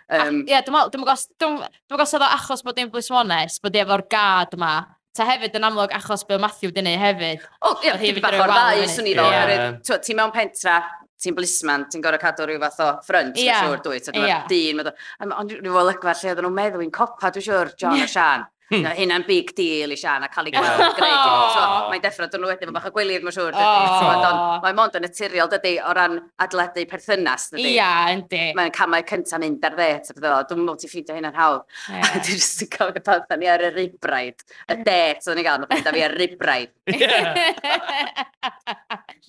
Um, 0.08 0.40
Ie, 0.46 0.54
yeah, 0.54 0.64
dwi'n 0.64 0.78
meddwl, 0.78 0.94
dwi'n 0.94 1.04
meddwl, 1.04 1.68
dwi'n 1.92 2.00
meddwl, 2.00 2.28
achos 2.30 2.64
bod 2.64 2.80
i'n 2.80 2.92
blismones, 2.94 3.60
bod 3.60 3.76
i 3.76 3.84
efo'r 3.84 4.06
gad 4.08 4.56
yma, 4.56 4.74
ta 5.16 5.26
hefyd 5.28 5.56
yn 5.58 5.66
amlwg 5.68 5.94
achos 5.98 6.24
Bill 6.28 6.40
Matthew 6.42 6.72
dyn 6.74 6.88
ni 6.88 6.94
hefyd. 7.00 7.44
O, 7.60 7.72
oh, 7.72 7.84
ia, 7.86 7.96
ti'n 8.00 8.20
bach 8.22 8.38
o'r 8.38 8.52
ddau, 8.52 8.84
swn 8.92 9.10
i 9.10 9.14
fel. 9.18 9.78
Ti'n 10.04 10.18
mewn 10.18 10.34
pentra, 10.34 10.78
ti'n 11.22 11.36
blisman, 11.38 11.88
ti'n 11.92 12.04
gorau 12.04 12.22
cadw 12.22 12.46
rhyw 12.46 12.60
fath 12.66 12.84
o 12.84 12.90
ffrynt, 13.06 13.40
yeah. 13.40 13.64
siŵr, 13.64 13.82
dwi. 13.86 13.98
Ti'n 14.04 14.20
yeah. 14.22 14.46
dyn, 14.50 14.84
ond 15.28 15.56
rhyw 15.56 15.80
o 15.80 15.88
lygfa 15.88 16.14
lle 16.14 16.32
oedden 16.32 16.48
nhw'n 16.48 16.58
meddwl 16.60 16.86
i'n 16.86 16.94
copa, 16.94 17.32
dwi'n 17.34 17.48
siwr, 17.48 17.74
John 17.80 18.04
a 18.04 18.06
Sian. 18.10 18.46
Hmm. 18.68 18.84
Hynna'n 18.98 19.24
big 19.24 19.54
deal 19.56 19.94
i 19.94 19.96
Sian 19.96 20.26
a 20.26 20.28
cael 20.28 20.50
ei 20.50 20.52
gweld 20.52 20.96
greu. 20.98 21.12
So, 21.54 21.62
mae'n 21.88 22.02
deffro 22.04 22.26
dyn 22.28 22.42
nhw 22.42 22.50
wedyn, 22.50 22.72
bach 22.74 22.84
o 22.84 22.92
gwylir 22.92 23.22
mae'n 23.24 23.32
siŵr. 23.32 23.56
Oh. 23.56 24.58
mae'n 24.60 24.76
mond 24.76 24.98
yn 24.98 25.06
naturiol 25.06 25.48
dydy 25.54 25.78
o 25.80 25.94
ran 25.96 26.18
adledu 26.44 26.84
perthynas 26.90 27.48
dydy. 27.54 27.70
Ia, 27.78 27.88
yndi. 28.12 28.42
Mae'n 28.58 28.74
camau 28.76 29.06
cyntaf 29.08 29.40
mynd 29.40 29.64
ar 29.64 29.78
ddet. 29.78 30.12
Dwi'n 30.18 30.60
mwyn 30.60 30.82
ti'n 30.82 30.92
ffeindio 30.92 31.16
hynna'n 31.16 31.38
hawdd. 31.38 31.64
Yeah. 31.88 32.04
A 32.04 32.20
dwi'n 32.20 32.42
just 32.44 32.66
yn 32.66 32.72
cofio 32.76 33.04
pan 33.08 33.24
dda 33.24 33.40
ni 33.40 33.48
ar 33.54 33.66
y 33.70 33.72
ribraid. 33.72 34.44
Y 34.68 34.78
det 34.84 35.24
o'n 35.32 35.40
i 35.40 35.46
gael, 35.48 35.64
mae'n 35.64 35.84
dda 35.88 35.96
fi 35.96 36.04
ar 36.04 36.18
ribraid. 36.20 36.70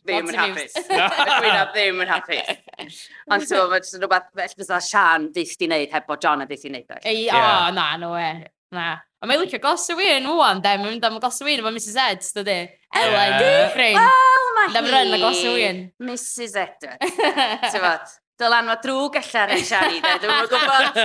Ddim 0.03 0.29
yn 0.33 0.39
hapus. 0.43 0.77
Dwi'n 1.39 1.59
ddim 1.71 2.03
yn 2.03 2.11
hapus. 2.11 3.03
Ond 3.31 3.47
so, 3.47 3.65
mae'n 3.71 3.87
rhywbeth, 4.03 4.31
felly 4.35 4.61
fysa 4.61 4.83
Sian 4.83 5.31
ddys 5.31 5.55
di 5.59 5.71
wneud 5.71 5.91
heb 5.95 6.07
bod 6.09 6.23
John 6.23 6.43
a 6.43 6.49
ddys 6.49 6.67
di 6.67 6.75
wneud. 6.75 6.87
O, 6.91 7.49
na, 7.75 7.91
no 8.01 8.15
e. 8.19 8.31
Na. 8.75 8.99
A 9.19 9.27
mae'n 9.27 9.41
licio 9.41 9.59
gos 9.59 9.83
y 9.91 9.95
wyn, 9.97 10.27
wwan, 10.31 10.61
de, 10.63 10.75
mae'n 10.79 10.93
mynd 10.93 11.05
am 11.07 11.17
gos 11.19 11.41
y 11.41 11.47
wyn 11.47 11.61
efo 11.61 11.71
Mrs 11.73 11.95
Ed, 11.99 12.21
dydy. 12.37 12.59
Elen, 12.95 13.33
yeah. 13.41 13.71
ffrind. 13.73 13.97
Wel, 13.99 14.45
mae 14.55 14.67
hi. 14.69 14.75
Dam 14.75 14.89
ryn 14.93 15.15
y 15.15 15.19
gos 15.23 15.39
y 15.41 15.53
wyn. 15.55 15.81
Mrs 16.07 16.55
Edwards. 16.61 17.17
Tyfod, 17.73 18.13
dylan 18.39 18.69
ma 18.69 18.77
drwg 18.83 19.17
allan 19.19 19.55
yn 19.57 19.65
siari, 19.67 19.99
de, 20.05 20.13
dwi'n 20.23 20.51
gwybod. 20.53 21.01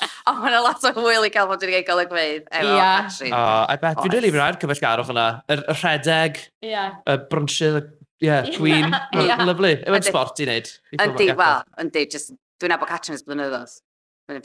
O, 0.00 0.34
mae'n 0.38 0.56
lot 0.64 0.84
o 0.86 0.92
hwyl 0.96 1.26
i 1.26 1.30
cael 1.32 1.48
bod 1.50 1.64
yn 1.66 1.72
gael 1.74 2.02
y 2.04 2.04
gweud. 2.12 2.44
Efo, 2.46 2.76
yeah. 2.76 2.92
Patrick. 3.08 3.34
Oh, 3.36 3.64
I 3.66 3.78
bet. 3.80 3.98
Fi'n 4.04 4.14
rili 4.14 4.30
rhaid 4.36 4.60
cyfeillgarwch 4.62 5.10
yna. 5.12 5.26
Y 5.50 5.58
rhedeg, 5.72 6.38
yeah. 6.64 7.00
y 7.02 7.16
brunchio, 7.32 7.82
ie, 8.22 8.36
gwyn. 8.54 8.94
Yeah. 9.16 9.42
Lovely. 9.48 9.74
Yw 9.82 9.98
e'n 9.98 10.06
sport 10.06 10.40
i 10.40 10.46
wneud. 10.46 10.70
Yndi, 11.00 11.32
wel, 11.40 11.66
yndi, 11.82 12.06
just, 12.14 12.36
dwi'n 12.62 12.76
abo 12.76 12.88
Catrin 12.88 13.18
ys 13.18 13.26
blynyddoedd. 13.26 13.76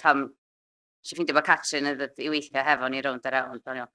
Pam 0.02 0.26
Si 1.06 1.13
ffeindio 1.13 1.38
bod 1.38 1.46
Catrin 1.46 1.91
yn 1.91 2.02
i 2.02 2.32
weithio 2.34 2.65
hefo 2.65 2.89
ni 2.89 3.04
rownd 3.06 3.30
ar 3.30 3.39
ewn. 3.44 3.62
Dwi'n 3.62 3.84
o, 3.84 3.88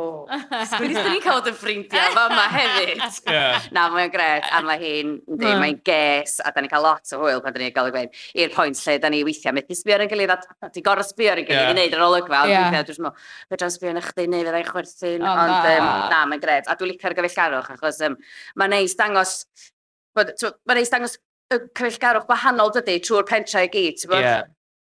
oh. 0.00 0.26
sgwrs 0.70 1.04
ni'n 1.04 1.20
cael 1.22 1.42
dy 1.44 1.52
ffrindiau 1.56 2.14
fo 2.16 2.24
yma 2.30 2.46
hefyd. 2.52 3.02
Yeah. 3.32 3.64
Na, 3.72 3.86
mae'n 3.92 4.10
gred, 4.12 4.44
a 4.52 4.58
mae 4.64 4.80
hi'n, 4.80 5.12
yeah. 5.38 5.54
mae'n 5.60 5.78
ges, 5.86 6.34
a 6.44 6.50
da 6.52 6.60
ni'n 6.60 6.70
cael 6.72 6.84
lot 6.84 7.12
o 7.14 7.20
hwyl 7.22 7.40
pan 7.44 7.54
da 7.54 7.60
ni'n 7.62 7.72
gael 7.72 7.88
ei 7.88 7.94
gwein, 7.94 8.10
i'r 8.36 8.50
pwynt 8.52 8.80
lle 8.82 8.96
da 9.00 9.10
ni 9.12 9.22
weithio, 9.24 9.52
methu 9.56 9.76
sbio 9.78 9.94
ar 9.96 10.04
ein 10.04 10.10
gilydd, 10.10 10.32
a 10.34 10.70
ti 10.74 10.82
gorau 10.84 11.06
sbio 11.06 11.30
ar 11.32 11.40
ein 11.40 11.46
gilydd 11.48 11.62
yeah. 11.62 11.72
i 11.72 11.76
wneud 11.76 11.96
yr 11.96 12.04
olygfa, 12.04 12.40
a 12.42 12.50
yeah. 12.50 12.66
dwi'n 12.68 13.06
meddwl, 13.06 13.28
fedra'n 13.52 13.74
sbio 13.76 13.94
na 13.96 14.04
chdi, 14.04 14.26
neu 14.32 14.44
fyddai'n 14.48 14.68
chwerthin, 14.68 15.24
oh, 15.24 15.42
ond 15.44 15.54
na, 15.54 15.74
um, 15.78 15.90
na 16.12 16.22
mae'n 16.32 16.42
gred. 16.44 16.68
A 16.68 16.76
dwi'n 16.76 16.92
licio'r 16.92 17.16
gyfeillgarwch, 17.20 17.70
achos 17.76 18.02
um, 18.08 18.18
mae'n 18.60 18.74
neis 18.76 18.96
dangos, 18.98 19.36
mae'n 20.18 20.76
neis 20.76 20.92
dangos 20.92 21.16
y 21.52 21.62
cyfeillgarwch 21.78 22.28
gwahanol 22.28 22.74
dydy 22.76 22.98
trwy'r 23.06 23.28
pentra 23.28 23.64
i 23.64 23.72
gyd, 23.72 24.02
ti'n 24.02 24.18
yeah 24.18 24.44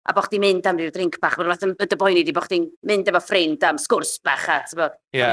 a 0.07 0.15
bod 0.15 0.27
chdi'n 0.29 0.43
mynd 0.43 0.67
am 0.69 0.79
ryw 0.79 0.91
drink 0.95 1.17
bach, 1.23 1.35
mae'n 1.37 1.49
rhywbeth 1.51 1.95
y 1.95 1.99
boeni 1.99 2.23
di 2.25 2.33
bod 2.35 2.47
chdi'n 2.47 2.67
mynd 2.87 3.09
efo 3.11 3.21
ffrind 3.23 3.63
am 3.67 3.79
sgwrs 3.81 4.17
bach 4.23 4.47
a 4.53 4.61
ti'n 4.67 4.83
Ie. 5.17 5.31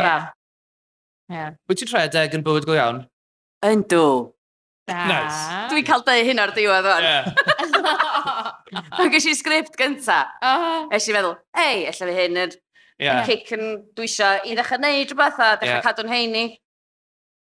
Ie. 1.34 1.44
Wyt 1.70 1.82
ti'n 1.82 1.92
rhedeg 1.92 2.34
yn 2.38 2.44
bywyd 2.46 2.66
go 2.68 2.74
iawn? 2.76 3.04
Yndw. 3.64 4.06
Nice. 4.90 5.38
Dwi'n 5.70 5.86
cael 5.88 6.04
dau 6.04 6.26
hyn 6.26 6.42
o'r 6.42 6.52
diwedd 6.56 6.90
o'n. 6.90 7.06
Ie. 7.06 7.20
Pan 8.96 9.12
gysi 9.12 9.36
sgript 9.38 9.78
gynta, 9.78 10.24
oh. 10.42 10.90
eisiau 10.92 11.14
meddwl, 11.14 11.38
ei, 11.62 11.84
efallai 11.88 12.10
fi 12.10 12.18
hyn 12.18 12.40
yr 12.42 12.56
yeah. 13.00 13.22
cic 13.28 13.54
yn 13.54 13.64
dwi 13.94 14.08
eisiau 14.10 14.42
i 14.42 14.56
ddechrau 14.58 14.82
neud 14.82 15.14
rhywbeth 15.14 15.38
a 15.38 15.54
dechrau 15.60 15.78
yeah. 15.78 15.86
cadw'n 15.86 16.12
heini. 16.12 16.44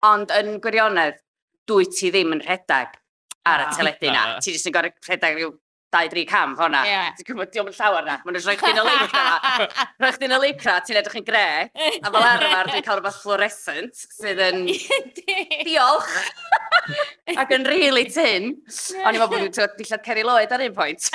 Ond 0.09 0.33
yn 0.33 0.57
gwirionedd, 0.63 1.21
dwi 1.69 1.89
ti 1.93 2.09
ddim 2.15 2.33
yn 2.37 2.45
rhedeg 2.47 2.97
ar 3.49 3.65
y 3.67 3.71
teledu 3.77 4.13
na. 4.15 4.27
Ti 4.41 4.55
jyst 4.55 4.71
yn 4.71 4.75
gorau 4.75 4.95
rhedeg 5.05 5.37
rhyw 5.37 5.53
2-3 5.95 6.25
cam 6.29 6.55
hwnna. 6.59 6.83
Yeah. 6.85 7.13
Ti'n 7.17 7.29
gwybod, 7.31 7.51
diolch 7.55 7.71
yn 7.73 7.77
llawer 7.79 8.05
na. 8.05 8.19
Mae'n 8.25 8.39
rhoi 8.43 8.57
chdi'n 8.61 8.81
y 8.81 8.85
leicra. 8.85 9.23
rhoi 10.03 10.11
chdi'n 10.17 10.35
y 10.37 10.41
leicra, 10.43 10.75
ti'n 10.85 11.01
edrych 11.01 11.17
yn 11.21 11.27
gre. 11.27 11.45
A 11.71 12.13
fel 12.13 12.27
arfer, 12.29 12.69
dwi'n 12.73 12.85
cael 12.85 12.99
rhywbeth 12.99 13.21
fluorescent 13.23 14.05
sydd 14.19 14.43
yn... 14.49 14.67
diolch! 15.69 16.13
Ac 17.41 17.55
yn 17.57 17.65
really 17.69 18.05
tin. 18.13 18.51
O'n 19.05 19.17
i'n 19.17 19.23
meddwl 19.23 19.33
bod 19.33 19.47
nhw'n 19.47 19.75
dillad 19.81 20.05
Ceri 20.05 20.27
Lloyd 20.27 20.53
ar 20.55 20.65
un 20.67 20.77
pwynt. 20.77 21.09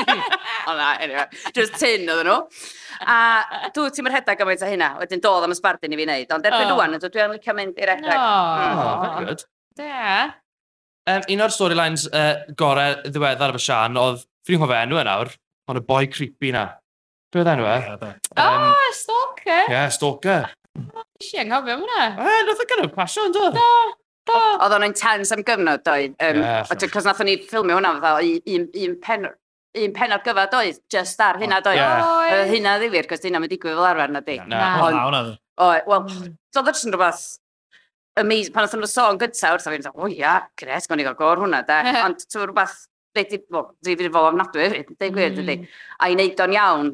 o 0.68 0.76
na, 0.76 0.90
anyway. 0.96 1.28
Just 1.56 1.76
tin 1.80 2.08
oedden 2.08 2.32
nhw. 2.32 2.40
A 3.04 3.68
dwi 3.76 3.92
ti'n 3.92 4.06
mynd 4.06 4.16
rhedeg 4.16 4.40
gymaint 4.40 4.64
o 4.64 4.72
hynna. 4.72 4.90
Wedyn 5.02 5.24
doedd 5.24 5.46
am 5.48 5.54
ysbardyn 5.56 5.92
i 5.92 6.00
fi 6.00 6.08
wneud. 6.08 6.34
Ond 6.36 6.48
erbyn 6.48 6.72
oh. 6.72 6.80
rwan, 6.80 6.98
dwi'n 7.04 7.36
licio 7.36 7.56
mynd 7.56 7.84
i'r 7.84 7.94
edrych. 7.98 8.16
Mm. 8.16 8.24
Oh, 8.24 8.90
mm. 8.96 9.06
very 9.06 9.30
good. 9.30 9.46
Da. 9.76 10.45
Um, 11.06 11.22
un 11.30 11.42
o'r 11.44 11.52
storylines 11.54 12.08
uh, 12.10 12.32
gorau 12.58 12.96
ddiweddar 13.04 13.52
efo 13.54 13.62
Sian 13.62 13.98
oedd, 14.00 14.24
fi'n 14.46 14.58
cofio 14.58 14.78
enw 14.80 14.98
e 14.98 15.04
nawr, 15.06 15.30
ond 15.70 15.78
y 15.78 15.84
boi 15.86 16.08
creepy 16.10 16.50
na. 16.54 16.64
Be 17.30 17.42
oedd 17.44 17.52
enw 17.52 17.68
e? 17.70 17.76
Um, 18.34 18.64
oh, 18.72 18.88
stalker! 18.96 19.62
Ie, 19.68 19.76
yeah, 19.76 19.86
stalker. 19.94 20.50
Isi 21.22 21.38
anghofio 21.44 21.78
hwnna. 21.78 22.08
E, 22.18 22.42
nath 22.48 22.64
o 22.64 22.68
gynnu 22.72 22.90
pasio, 22.96 23.28
ynddo? 23.30 23.52
Do, 23.54 23.70
do. 24.26 24.42
Oedd 24.66 24.76
o'n 24.80 24.88
intense 24.88 25.34
am 25.36 25.46
gyfnod, 25.46 25.86
doedd. 25.86 26.18
Um, 26.18 26.42
yeah, 26.42 26.86
Cos 26.90 27.06
nath 27.06 27.22
ni 27.26 27.38
ffilmio 27.44 27.78
hwnna 27.78 27.96
fatha 28.02 28.26
un, 28.26 28.68
un 28.82 29.00
pen 29.06 29.30
un 29.76 29.92
penod 29.94 30.22
gyfa 30.24 30.46
doedd, 30.50 30.82
just 30.90 31.20
ar 31.22 31.38
hynna 31.40 31.62
doedd. 31.62 31.78
Yeah. 31.78 32.46
Hynna 32.50 32.76
ddifir, 32.80 33.06
cos 33.10 33.22
dyna 33.22 33.38
mynd 33.42 33.52
digwydd 33.52 33.76
fel 33.76 33.88
arfer 33.92 34.14
na 34.14 34.22
di. 34.26 34.40
Na, 34.50 34.68
hwnna. 34.82 35.24
Wel, 35.86 36.06
mm. 36.06 36.38
doedd 36.56 36.70
yn 36.82 36.94
rhywbeth 36.94 37.26
amazing, 38.20 38.54
pan 38.54 38.66
oedden 38.66 38.82
nhw'n 38.82 38.92
sôn 38.92 39.18
gyntaf 39.20 39.56
wrth 39.56 39.68
fi'n 39.68 39.84
dweud, 39.84 39.98
o 40.00 40.10
ia, 40.12 40.36
gres, 40.58 40.88
gwni 40.90 41.06
gael 41.06 41.18
gor 41.18 41.42
hwnna, 41.42 41.62
da. 41.68 41.80
Ond 42.06 42.22
ti'n 42.24 42.46
rhywbeth, 42.46 42.86
dwi 43.16 43.94
wedi 43.94 44.10
fod 44.12 44.30
ofnadwy 44.30 44.64
hefyd, 44.66 44.94
dweud 44.96 45.14
gwir, 45.16 45.36
dydy. 45.36 45.58
A 46.00 46.10
i 46.10 46.16
wneud 46.16 46.42
o'n 46.44 46.56
iawn, 46.56 46.90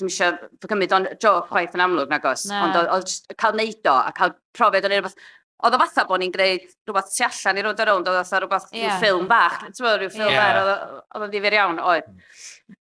dwi'n 0.00 0.10
eisiau 0.10 0.68
cymryd 0.68 0.96
o'n 0.96 1.08
joc 1.22 1.48
chwaith 1.52 1.76
yn 1.76 1.84
amlwg 1.84 2.10
nag 2.10 2.26
os, 2.28 2.48
ond 2.50 2.76
oedd 2.80 3.14
cael 3.38 3.56
neud 3.60 3.90
o, 3.90 3.94
a 3.94 4.12
cael 4.16 4.34
profiad 4.56 4.88
o'n 4.88 4.96
rhywbeth, 4.96 5.16
oedd 5.64 5.76
o 5.76 5.80
fatha 5.84 6.04
bod 6.08 6.20
ni'n 6.20 6.34
gwneud 6.34 6.66
rhywbeth 6.66 7.14
tu 7.14 7.24
allan 7.28 7.60
i 7.60 7.64
rwnd 7.64 7.84
o 7.84 7.88
rownd, 7.88 8.10
oedd 8.10 8.20
fatha 8.24 8.42
rhywbeth 8.42 8.68
yeah. 8.74 8.98
ffilm 8.98 9.30
bach, 9.30 9.62
ti'n 9.68 9.86
bod, 9.86 10.00
rhyw 10.00 10.12
ffilm 10.12 10.34
yeah. 10.34 10.60
oedd 10.60 11.24
o'n 11.24 11.32
ddifur 11.32 11.58
iawn, 11.60 11.80
oedd. 11.92 12.10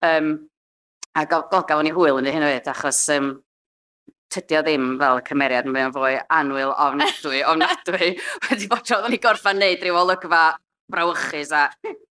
Um, 0.05 0.33
a 1.17 1.25
gael 1.27 1.49
gafon 1.51 1.87
ni 1.89 1.95
hwyl 1.95 2.21
yn 2.21 2.29
y 2.29 2.35
hyn 2.35 2.45
o 2.47 2.51
hyd, 2.53 2.69
achos 2.71 3.01
um, 3.17 3.33
tydi 4.33 4.59
o 4.59 4.63
ddim 4.65 4.95
fel 5.01 5.21
y 5.21 5.27
cymeriad, 5.29 5.69
mae 5.73 5.89
o'n 5.89 5.95
fwy 5.97 6.17
anwyl 6.39 6.73
ofnadwy, 6.75 7.43
ofnadwy. 7.51 8.15
Wedi 8.49 8.71
bod 8.71 8.85
tro, 8.85 9.01
oedden 9.01 9.15
ni 9.17 9.23
gorffa'n 9.23 9.63
neud 9.63 9.85
rhyw 9.85 10.01
olygfa 10.05 10.43
brawychus 10.89 11.53
a 11.53 11.67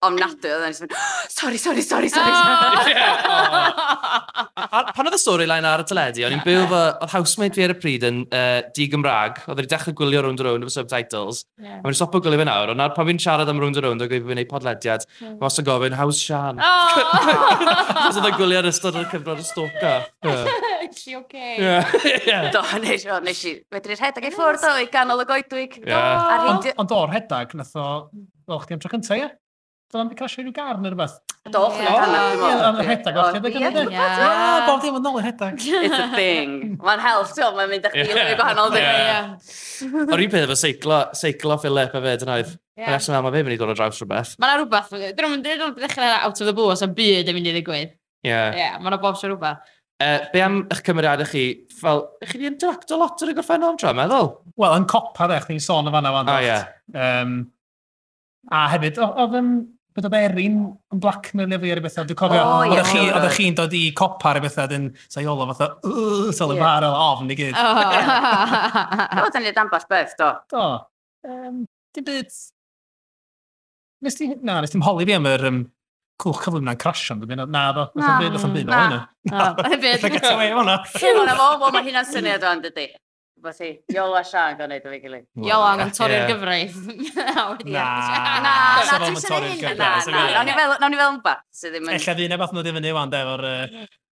ofnadwy, 0.06 0.50
oedden 0.54 0.70
ni'n 0.70 0.84
mynd, 0.84 0.96
sori, 1.38 1.58
sori, 1.58 1.82
sori, 1.82 2.12
sori. 2.14 2.34
Oh! 2.34 3.74
Oh. 4.58 4.84
Pan 4.94 5.06
oedd 5.06 5.14
y 5.16 5.18
storyline 5.20 5.66
ar 5.66 5.82
y 5.82 5.86
teledu, 5.88 6.22
o'n 6.26 6.34
i'n 6.34 6.42
byw 6.44 6.64
fo, 6.70 6.78
oedd 7.04 7.12
housemate 7.12 7.56
fi 7.56 7.64
ar 7.64 7.72
y 7.72 7.76
pryd 7.78 8.04
yn 8.06 8.20
uh, 8.26 8.58
di-Gymraeg, 8.74 9.40
oedd 9.46 9.60
wedi 9.60 9.70
dechrau 9.70 9.94
gwylio 9.98 10.22
round 10.24 10.42
round 10.44 10.66
efo 10.66 10.72
subtitles, 10.74 11.44
yeah. 11.62 11.78
a 11.78 11.86
mae'n 11.86 11.96
stopo 11.96 12.20
gwylio 12.22 12.40
fe 12.40 12.46
nawr, 12.48 12.72
ond 12.74 12.84
pan 12.96 13.08
fi'n 13.08 13.20
siarad 13.22 13.50
am 13.50 13.62
round 13.62 13.80
round, 13.82 14.02
oedd 14.02 14.12
gwybod 14.12 14.28
fi'n 14.28 14.36
gwneud 14.36 14.50
podlediad, 14.50 15.06
hmm. 15.20 15.36
mae 15.40 15.50
os 15.50 15.58
yn 15.62 15.68
gofyn, 15.68 15.96
how's 15.98 16.20
Sian? 16.22 16.62
Oh! 16.62 16.98
oedd 18.08 18.20
y 18.20 18.34
gwylio 18.36 18.62
ar 18.62 18.70
ystod 18.72 18.98
o'r 18.98 19.08
cyfnod 19.14 19.42
y 19.42 19.48
stoca. 19.48 19.94
Is 20.90 21.02
she 21.02 21.16
okay? 21.16 21.56
Yeah. 21.60 22.50
Do, 22.54 22.62
nes 22.82 23.04
i, 23.04 23.18
nes 23.24 23.42
i, 23.48 23.54
wedyn 23.74 23.94
i'r 23.94 24.00
rhedag 24.02 24.28
i 24.28 24.32
ffwrdd 24.34 24.64
o, 24.68 24.72
i 24.82 24.88
ganol 24.92 25.24
y 25.24 25.28
goedwig. 25.28 25.78
Yeah. 25.84 26.72
Ond 26.78 26.96
o'r 26.96 27.12
hedag, 27.16 27.54
nath 27.58 27.76
o, 27.78 27.90
o, 28.48 28.60
chdi 28.64 28.76
am 28.78 28.82
tro 28.84 28.92
cyntaf, 28.96 29.18
ie? 29.18 29.28
Doedd 29.88 30.02
o'n 30.04 30.16
crasio 30.18 30.42
rhyw 30.44 30.52
gar 30.52 30.76
neu 30.76 30.90
rhywbeth. 30.92 31.14
Do, 31.48 31.62
chdi 31.72 31.86
o'n 31.88 31.94
canol. 31.96 32.42
Ie, 32.44 32.84
rhedag 32.84 33.18
o'r 33.22 33.30
rhedag 33.38 33.54
yn 33.56 33.64
ymwneud. 33.70 33.94
Ie, 33.94 34.58
bob 34.66 34.82
dim 34.82 34.98
yn 34.98 35.06
ôl 35.08 35.16
i'r 35.16 35.24
rhedag. 35.30 35.62
It's 35.64 35.96
a 35.96 36.08
thing. 36.12 36.74
Mae'n 36.84 37.00
help, 37.00 37.30
ti'n 37.32 37.56
mae'n 37.56 37.70
mynd 37.72 37.88
â 37.88 37.92
chdi 37.94 38.04
i'r 38.12 38.34
gwahanol 38.36 38.74
ddim. 38.74 39.30
O'r 40.04 40.24
un 40.26 40.34
peth 40.34 40.44
efo 40.44 40.58
seiclo, 40.60 40.98
seiclo 41.16 41.56
Philip 41.62 41.96
a 41.96 42.02
fe, 42.04 42.12
dyna 42.20 42.36
oedd. 42.42 42.52
Yeah. 42.76 42.92
Nes 42.92 43.08
yma, 43.08 43.22
mae 43.24 43.32
fe'n 43.38 43.48
mynd 43.48 43.56
i 43.56 43.58
ddod 43.62 43.72
o 43.72 43.78
draws 43.78 44.02
rhywbeth. 44.02 44.34
Mae'n 44.44 44.60
rhywbeth, 44.60 44.92
dyn 45.16 45.24
nhw'n 45.24 45.80
dechrau 45.80 46.12
out 46.18 46.36
of 46.44 46.50
the 46.50 46.56
blue 46.60 46.68
os 46.74 46.84
y 46.84 46.90
byd 47.00 47.32
yn 47.32 47.38
mynd 47.38 47.48
i 47.48 47.56
ddigwydd. 47.56 47.96
Ie. 48.28 48.36
Ie, 48.36 48.68
mae'n 48.84 48.98
o 48.98 49.00
bob 49.00 49.16
sy'n 49.16 49.32
rhywbeth. 49.32 49.64
Uh, 49.98 50.18
be 50.30 50.42
am 50.44 50.60
eich 50.70 50.84
cymeriadau 50.86 51.26
chi, 51.26 51.44
fel, 51.74 52.04
ych 52.22 52.30
chi 52.30 52.38
wedi 52.38 52.52
interacto 52.52 52.98
lot 53.00 53.22
ar 53.24 53.32
y 53.32 53.34
gorffennol 53.34 53.78
tro, 53.80 53.90
meddwl? 53.98 54.28
Wel, 54.60 54.76
yn 54.78 54.86
copa 54.90 55.26
dde, 55.26 55.40
chdi'n 55.42 55.64
sôn 55.64 55.90
o 55.90 55.94
fanna 55.94 56.12
fan. 56.14 56.30
Oh, 56.30 56.44
yeah. 56.44 56.68
um, 56.94 57.32
a 58.54 58.68
hefyd, 58.74 59.00
oedd 59.02 59.34
yn, 59.40 59.50
Bydd 59.98 60.06
o 60.06 60.10
berin 60.12 60.58
yn 60.94 61.00
blackmail 61.02 61.54
efo 61.56 61.66
i 61.66 61.70
ar 61.74 61.80
y 61.80 61.82
bethau, 61.82 62.06
dwi'n 62.06 62.18
cofio, 62.20 62.42
oh, 62.46 62.60
oedd 62.70 62.86
chi, 62.86 63.00
oedd 63.10 63.24
chi'n 63.34 63.56
dod 63.58 63.72
i 63.74 63.80
copa 63.98 64.28
ar 64.30 64.38
y 64.38 64.42
bethau, 64.44 64.68
dyn 64.70 64.84
saiolo 65.10 65.48
fatha, 65.48 65.66
sal 66.36 66.54
y 66.54 66.58
bar 66.60 66.86
o 66.86 66.90
ofn 66.92 67.32
i 67.34 67.36
gyd. 67.40 67.58
Oedd 69.24 69.38
yn 69.40 69.48
ei 69.48 69.56
damball 69.56 69.88
beth, 69.90 70.14
do. 70.20 70.28
Do. 70.54 70.68
Um, 71.26 71.64
dim 71.96 72.06
byd... 72.06 72.30
Nes 74.06 74.20
ti, 74.20 74.30
na, 74.38 74.60
nes 74.62 74.70
ti'n 74.70 74.86
holi 74.86 75.08
fi 75.08 75.18
am 75.18 75.26
yr 75.26 75.48
um, 75.50 75.58
cwch 76.18 76.40
cyflym 76.44 76.64
na'n 76.66 76.78
crasio, 76.80 77.16
yn 77.18 77.44
na 77.46 77.64
do, 77.74 77.84
nath 77.94 78.08
o'n 78.10 78.22
byd, 78.22 78.32
nath 78.34 78.46
o'n 78.48 78.54
byd, 78.56 78.70
na, 78.70 78.78
na, 78.90 79.02
nath 79.62 80.06
o'n 80.06 80.14
get 80.16 80.30
away 80.32 80.54
o'na. 80.54 80.80
Ti'n 80.96 81.20
o'n 81.22 81.36
fo, 81.38 81.68
mae 81.74 81.84
hynna'n 81.86 82.08
syniad 82.08 82.46
o'n 82.48 82.64
dydy. 82.64 82.88
Fythi, 83.38 83.68
Iol 83.94 84.16
a 84.18 84.24
Sian 84.26 84.56
gan 84.58 84.72
neud 84.72 84.86
o 84.88 84.90
fi 84.90 84.98
gilydd. 84.98 85.26
Iol 85.46 85.62
ang 85.62 85.84
yn 85.84 85.92
torri'r 85.94 86.26
gyfraith. 86.26 86.78
Na, 87.18 87.44
na, 87.62 88.54
na, 88.82 88.98
dwi'n 89.04 89.20
sy'n 89.22 89.46
ei 89.46 89.60
hyn. 89.60 89.78
Na, 89.78 89.92
na, 90.02 90.24
nawn 90.80 90.90
ni 90.90 90.98
fel 90.98 91.12
yn 91.12 91.20
bat. 91.22 91.44
Ella 91.70 92.16
ddyn 92.18 92.34
ebath 92.34 92.56
nhw 92.56 92.66
ddim 92.66 92.80
yn 92.80 92.90
iwan, 92.90 93.14
de, 93.14 93.22
o'r... 93.30 93.46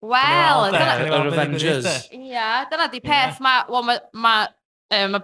Wel, 0.06 0.62
dyna... 0.70 0.94
Revengers. 1.26 1.90
Ia, 2.14 2.48
dyna 2.70 2.86
di 2.92 3.02
peth, 3.02 3.42
mae 3.42 3.66
um, 3.66 3.90
ma, 4.22 4.36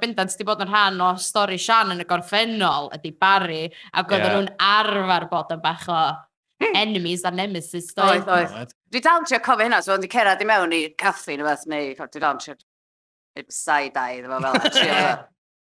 bendant 0.02 0.34
wedi 0.34 0.46
bod 0.48 0.66
yn 0.66 0.72
rhan 0.72 0.98
o 1.06 1.14
stori 1.22 1.60
Sian 1.62 1.94
yn 1.94 2.02
y 2.02 2.08
gorffennol 2.10 2.90
ydy 2.98 3.14
Barry, 3.14 3.68
ac 3.94 4.10
oedden 4.10 4.34
nhw'n 4.34 4.54
arfer 4.58 5.30
bod 5.30 5.54
yn 5.54 5.62
bach 5.62 5.86
o 5.86 6.00
Hmm. 6.62 6.76
enemies 6.76 7.24
a 7.24 7.30
nemesis. 7.30 7.90
Oedd, 7.98 8.28
oedd. 8.30 8.74
Dwi 8.92 9.02
dal 9.02 9.20
yn 9.20 9.26
trio 9.26 9.40
cofio 9.42 9.66
hynna, 9.66 9.80
so 9.82 9.94
ond 9.96 10.06
i 10.06 10.10
cerad 10.10 10.42
i 10.42 10.46
mewn 10.46 10.74
i 10.76 10.84
caffi 10.98 11.34
neu 11.38 11.46
beth, 11.46 11.64
neu 11.70 11.94
dwi 11.98 12.22
dal 12.22 12.36
yn 12.36 12.42
trio 12.42 12.54
side-eye, 13.50 14.20
ddim 14.22 14.30
fel 14.30 14.44
yna. 14.90 15.14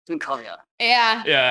Dwi'n 0.09 0.21
cofio. 0.23 0.55
Ie. 0.81 0.95
Ie. 1.29 1.41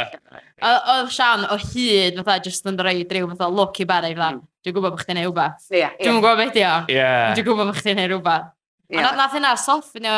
Oedd 0.67 1.13
Sian 1.15 1.45
o 1.47 1.59
hyd, 1.63 2.19
fatha, 2.19 2.41
just 2.49 2.67
yn 2.67 2.81
rhoi 2.83 3.05
drew, 3.07 3.29
fatha, 3.31 3.51
look 3.55 3.79
i 3.79 3.87
bari, 3.87 4.11
fatha, 4.17 4.33
hmm. 4.35 4.41
dwi'n 4.67 4.75
gwybod 4.75 4.97
bod 4.97 5.05
chdi'n 5.05 5.21
neud 5.21 5.29
rhywbeth. 5.29 5.69
Ie. 5.71 5.85
Dwi'n 6.01 6.19
gwybod 6.19 6.43
beth 6.43 6.59
o. 6.65 6.73
Ie. 6.91 7.07
Dwi'n 7.37 7.47
gwybod 7.47 7.71
bod 7.71 7.79
chdi'n 7.79 8.01
neud 8.01 8.11
rhywbeth. 8.17 8.51
A 8.99 9.13
nath 9.21 9.37
hynna 9.37 9.53
soffnio, 9.61 10.17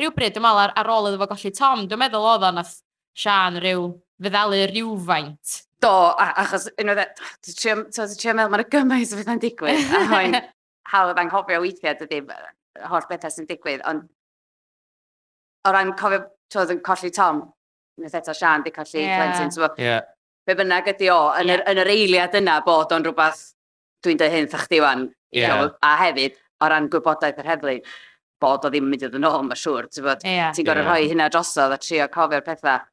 rhywbryd, 0.00 0.34
dwi'n 0.34 0.46
meddwl, 0.48 0.74
ar 0.82 0.90
ôl 0.96 1.12
iddo 1.12 1.22
fo 1.22 1.30
golli 1.30 1.54
Tom, 1.54 1.86
dwi'n 1.86 2.02
meddwl 2.02 2.26
oedd 2.32 2.48
o 2.48 2.52
nath 2.58 2.74
Sian 3.16 3.62
rhyw 3.62 3.86
feddalu 4.20 4.64
rhywfaint 4.72 5.60
Do, 5.82 5.90
a, 6.16 6.30
achos 6.40 6.70
unwaith 6.80 7.02
e, 7.04 7.54
ti'n 7.60 7.82
trio 7.92 8.34
meddwl, 8.36 8.52
mae'n 8.54 8.68
gymaint 8.72 9.10
o 9.12 9.18
bethau'n 9.18 9.42
digwydd, 9.42 9.90
a 9.92 10.04
mae'n 10.08 10.36
hawdd 10.92 11.20
anghofio 11.20 11.60
weithiau, 11.60 11.98
dydy, 12.00 12.22
holl 12.88 13.04
bethau 13.10 13.32
sy'n 13.34 13.48
digwydd, 13.50 13.84
ond 13.90 14.06
o 15.66 15.74
ran 15.76 15.92
cofio, 15.98 16.22
ti'n 16.52 16.72
yn 16.76 16.80
colli 16.86 17.12
Tom, 17.12 17.42
nes 18.00 18.16
eto 18.16 18.32
Sian, 18.36 18.64
di 18.64 18.72
colli 18.72 19.02
yeah. 19.02 19.20
Clentin, 19.20 19.52
So, 19.52 19.66
bod, 19.66 19.76
yeah. 19.82 20.00
be 20.46 20.56
bynnag 20.56 20.88
ydi 20.94 21.12
o, 21.12 21.20
yn, 21.42 21.52
yeah. 21.52 21.60
yr, 21.60 21.66
yn 21.72 21.82
yr 21.84 21.92
eiliad 21.92 22.40
yna 22.40 22.56
bod 22.64 22.96
o'n 22.96 23.04
rhywbeth, 23.04 23.44
dwi'n 24.06 24.20
dweud 24.20 24.36
hyn, 24.38 24.50
thach 24.52 24.68
di 24.72 24.80
wan, 24.80 25.08
yeah. 25.36 25.68
a 25.84 25.94
hefyd, 26.06 26.40
o 26.62 26.72
ran 26.72 26.88
gwybodaeth 26.92 27.44
yr 27.44 27.52
heddlu, 27.52 27.78
bod 28.40 28.64
o 28.64 28.72
ddim 28.72 28.88
yn 28.88 28.94
mynd 28.94 29.04
i 29.04 29.08
ddod 29.10 29.20
yn 29.20 29.28
ôl, 29.28 29.42
mae'n 29.44 29.60
siŵr, 29.60 29.92
ti'n 29.92 30.08
bod, 30.08 30.24
yeah. 30.24 30.52
ti'n 30.56 30.68
gorau 30.68 30.86
yeah. 30.86 30.92
rhoi 30.92 31.10
hynna 31.12 31.28
drosodd 31.32 31.76
a 31.76 31.80
trio 31.82 32.08
cofio'r 32.12 32.44
pethau 32.46 32.84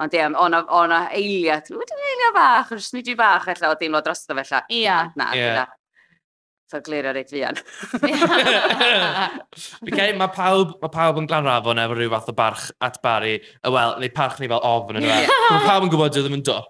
Ond 0.00 0.14
ie, 0.16 0.22
o'n 0.24 0.56
o'n 0.56 0.94
eiliad, 0.96 1.68
wedi'n 1.76 2.06
eiliad 2.12 2.36
bach, 2.36 2.72
yn 2.72 2.80
smidri 2.80 3.16
bach, 3.18 3.50
alla, 3.52 3.74
o 3.74 3.76
deimlo 3.80 4.00
drosto 4.04 4.32
felly. 4.32 4.46
alla. 4.48 4.64
Ia. 4.72 4.96
Na, 5.18 5.26
yeah. 5.36 5.66
So 6.70 6.78
glirio 6.86 7.10
reit 7.12 7.32
fian. 7.34 7.56
okay, 9.90 10.12
mae 10.14 10.30
pawb, 10.30 10.76
ma 10.78 10.88
pawb 10.92 11.18
yn 11.18 11.26
glanrafon 11.26 11.80
efo 11.82 11.96
rhyw 11.98 12.12
fath 12.12 12.30
o 12.30 12.34
barch 12.38 12.68
at 12.86 13.00
Barry. 13.02 13.40
Wel, 13.66 13.96
neu 13.98 14.12
parch 14.14 14.38
ni 14.38 14.46
fel 14.52 14.62
ofn 14.62 15.00
yn 15.00 15.08
yma. 15.08 15.16
Mae 15.50 15.64
pawb 15.66 15.88
yn 15.88 15.90
gwybod 15.90 16.14
ddim 16.14 16.38
yn 16.38 16.44
do. 16.46 16.60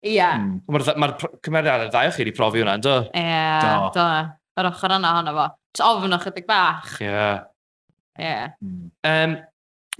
Ia. 0.00 0.14
Yeah. 0.14 0.46
Mae'r 0.64 0.86
ma, 0.96 1.10
ma 1.12 1.30
cymeriadau 1.44 1.92
ddau 1.92 2.08
o 2.08 2.14
chi 2.16 2.24
wedi 2.24 2.32
profi 2.38 2.64
hwnna, 2.64 2.78
do? 2.80 2.96
Ie, 3.12 3.20
yeah, 3.20 3.84
do. 3.92 4.00
do. 4.00 4.08
Yr 4.62 4.70
ochr 4.72 4.96
yna 4.96 5.12
honno 5.18 5.36
fo. 5.36 5.46
Ofn 5.90 6.16
o 6.16 6.20
chydig 6.24 6.48
bach. 6.48 6.96
Ie. 6.96 7.10
Yeah. 7.10 7.44
Ie. 8.16 8.24
Yeah. 8.24 8.48
Um, 9.12 9.36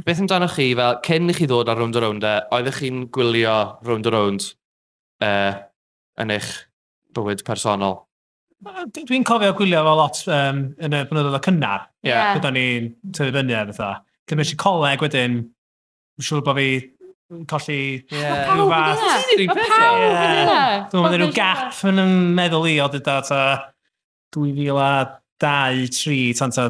beth 0.06 0.20
amdano 0.22 0.48
chi, 0.50 0.70
fel, 0.78 1.00
cyn 1.06 1.32
i 1.32 1.36
chi 1.36 1.48
ddod 1.50 1.70
ar 1.70 1.80
round 1.80 1.96
o 1.98 2.02
round 2.04 2.26
e, 2.26 2.34
oeddech 2.56 2.80
chi'n 2.82 3.06
gwylio 3.14 3.56
round 3.86 4.08
o 4.08 4.12
round 4.14 4.46
uh, 5.24 5.56
yn 6.20 6.34
eich 6.36 6.52
bywyd 7.16 7.44
personol? 7.46 8.00
Dwi'n 8.60 9.24
cofio 9.24 9.54
gwylio 9.56 9.80
fel 9.86 9.98
lot 9.98 10.22
um, 10.28 10.62
yn 10.84 10.96
y 10.96 11.02
blynyddoedd 11.08 11.38
o 11.38 11.42
cynnar. 11.46 11.86
Ie. 12.04 12.10
Yeah. 12.12 12.34
Byddwn 12.36 12.56
ni'n 12.58 12.88
tyfu 13.16 13.32
fyny 13.36 13.56
ar 13.56 13.72
ytho. 13.72 13.90
Cymryd 14.28 14.52
i 14.52 14.58
coleg 14.60 15.04
wedyn, 15.04 15.38
yn 16.20 16.26
siŵr 16.26 16.44
bod 16.46 16.58
fi 16.60 16.68
colli 17.48 17.80
yeah. 18.12 18.50
rhyw 18.50 18.68
fath. 18.70 19.32
Mae 19.38 19.64
pawb 19.70 20.04
yn 20.04 20.42
yna. 20.42 20.60
Dwi'n 20.92 21.06
meddwl 21.06 21.22
rhyw 21.22 21.34
gap 21.36 21.82
yn 21.88 22.02
meddwl 22.36 22.68
i 22.68 22.76
o 22.84 22.90
dyda 22.92 23.16
ta 23.26 23.42
2002, 24.36 25.88
3, 25.96 26.20
tan 26.38 26.54
ta 26.54 26.68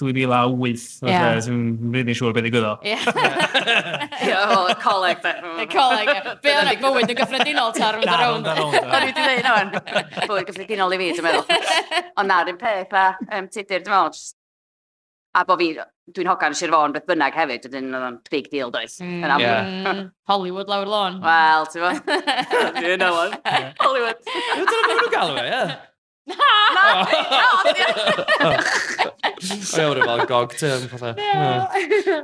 2008. 0.00 1.02
Yeah. 1.06 1.38
Dwi'n 1.44 1.94
rydyn 1.94 2.16
siŵr 2.18 2.34
beth 2.34 2.48
i 2.48 2.52
gwyddo. 2.52 2.72
Ie. 2.82 2.96
Coleg, 4.84 5.20
de. 5.22 5.34
Coleg, 5.70 6.10
Be 6.42 6.54
o'n 6.58 6.70
bywyd 6.82 7.12
yn 7.14 7.18
gyffredinol 7.20 7.74
ta 7.76 7.92
rwy'n 7.94 8.10
ar 8.10 8.24
ôl. 8.26 8.40
O'n 8.42 8.74
i 8.74 9.12
wedi 9.12 9.14
dweud 9.20 9.50
o'n 9.52 9.70
bywyd 10.26 10.48
gyffredinol 10.50 10.96
i 10.96 11.00
fi, 11.02 11.10
dwi'n 11.14 11.28
meddwl. 11.28 11.46
Ond 12.18 12.32
na'r 12.32 12.50
un 12.50 12.58
peth 12.58 12.98
a 12.98 13.06
um, 13.38 13.46
tudur, 13.46 13.84
dwi'n 13.86 13.94
meddwl, 13.94 14.24
a 15.34 15.46
bo 15.46 15.58
fi, 15.62 15.70
dwi'n 16.14 16.30
hogan 16.32 16.58
Sir 16.58 16.74
Fôn 16.74 16.94
beth 16.94 17.06
bynnag 17.08 17.38
hefyd, 17.38 17.70
wedyn 17.70 17.94
oedd 17.94 18.10
o'n 18.10 18.20
big 18.34 18.50
deal 18.50 18.74
does. 18.74 18.98
Mm, 18.98 19.24
yeah. 19.40 19.72
Hmm. 19.86 20.04
Hollywood 20.26 20.70
lawr 20.70 20.90
lôn. 20.90 21.22
Wel, 21.22 21.70
ti'n 21.70 21.86
fawr. 21.86 21.98
Dwi'n 22.82 23.06
Hollywood. 23.06 24.22
Dwi'n 24.26 24.68
meddwl 24.68 24.96
nhw'n 24.98 25.12
galw 25.14 25.42
e, 25.42 25.50
ie. 25.54 25.66
Na! 26.30 27.04
Ie, 29.44 29.84
wedi 29.84 30.04
fel 30.04 30.22
gog 30.28 30.54
te. 30.56 30.70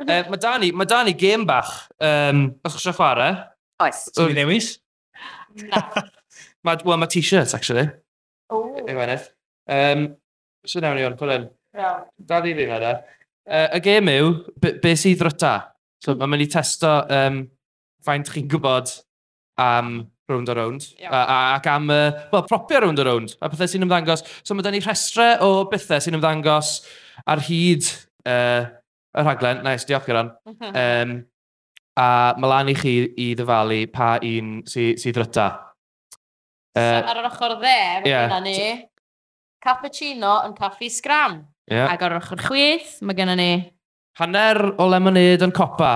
Mae 0.08 0.40
Dani, 0.40 0.70
mae 0.72 0.88
Dani 0.88 1.12
gêm 1.20 1.44
bach. 1.48 1.72
Um, 2.00 2.46
os 2.64 2.78
eisiau 2.78 2.96
chwarae? 2.96 3.34
Oes. 3.84 4.06
Ti'n 4.16 4.32
newis? 4.38 4.70
Na. 5.66 5.82
Mae 6.64 6.80
well, 6.86 7.00
ma 7.00 7.08
t-shirt, 7.10 7.52
actually. 7.56 7.90
Oh. 8.48 8.64
Yw. 8.80 9.26
Um, 9.70 10.06
so 10.64 10.80
newn 10.80 10.96
ni 10.96 11.04
o'n, 11.04 11.18
pwlen. 11.20 11.50
Dani 12.32 12.56
fi, 12.56 12.68
yna. 12.68 12.94
Uh, 13.44 13.66
e. 13.66 13.66
y 13.76 13.82
gêm 13.84 14.08
yw, 14.14 14.32
be 14.64 14.94
sydd 14.96 15.26
ryta? 15.26 15.54
So, 16.00 16.16
mae'n 16.16 16.32
mynd 16.32 16.46
i 16.46 16.48
testo 16.48 16.94
um, 17.12 17.42
faint 18.06 18.32
chi'n 18.32 18.48
gwybod 18.48 18.94
am 19.60 19.92
um, 19.92 20.00
round 20.30 20.48
a 20.48 20.54
round. 20.56 20.86
Yeah. 20.98 21.12
A, 21.12 21.20
a, 21.20 21.38
ac 21.58 21.66
am, 21.70 21.90
uh, 21.90 22.10
well, 22.32 22.44
propio 22.48 22.80
round 22.86 22.98
a 22.98 23.04
round. 23.04 23.34
A 23.40 23.50
pethau 23.52 23.68
sy'n 23.70 23.86
ymddangos. 23.86 24.24
So 24.42 24.56
mae 24.56 24.66
da 24.66 24.72
ni 24.74 24.82
rhestre 24.84 25.32
o 25.44 25.64
bethau 25.70 26.00
sy'n 26.02 26.18
ymddangos 26.18 26.76
ar 27.28 27.42
hyd 27.46 27.88
uh, 28.24 28.68
y 29.14 29.24
rhaglen. 29.24 29.64
Nice, 29.66 29.88
diolch 29.88 30.06
Geran. 30.08 30.32
um, 30.46 30.54
mhm. 30.62 31.18
a 32.00 32.10
mae 32.38 32.52
lan 32.52 32.70
i 32.70 32.76
chi 32.78 32.94
i 33.18 33.32
ddyfalu 33.36 33.82
pa 33.92 34.14
un 34.24 34.60
sydd 34.70 35.02
sy 35.02 35.12
ryta. 35.16 35.48
Uh, 36.70 36.78
so, 36.78 37.10
ar 37.10 37.18
yr 37.18 37.28
ochr 37.28 37.56
dde, 37.58 37.78
fe 38.04 38.12
yeah. 38.12 38.36
ni, 38.44 38.56
cappuccino 39.60 40.38
yn 40.46 40.54
caffi 40.56 40.88
sgram. 40.92 41.40
Yeah. 41.70 41.90
Ac 41.90 42.06
ar 42.06 42.14
yr 42.14 42.22
ochr 42.22 42.46
chwith, 42.46 42.98
mae 43.04 43.18
gennym 43.18 43.40
ni... 43.40 43.52
Hanner 44.20 44.58
o 44.78 44.86
lemonade 44.90 45.46
yn 45.46 45.54
copa. 45.54 45.92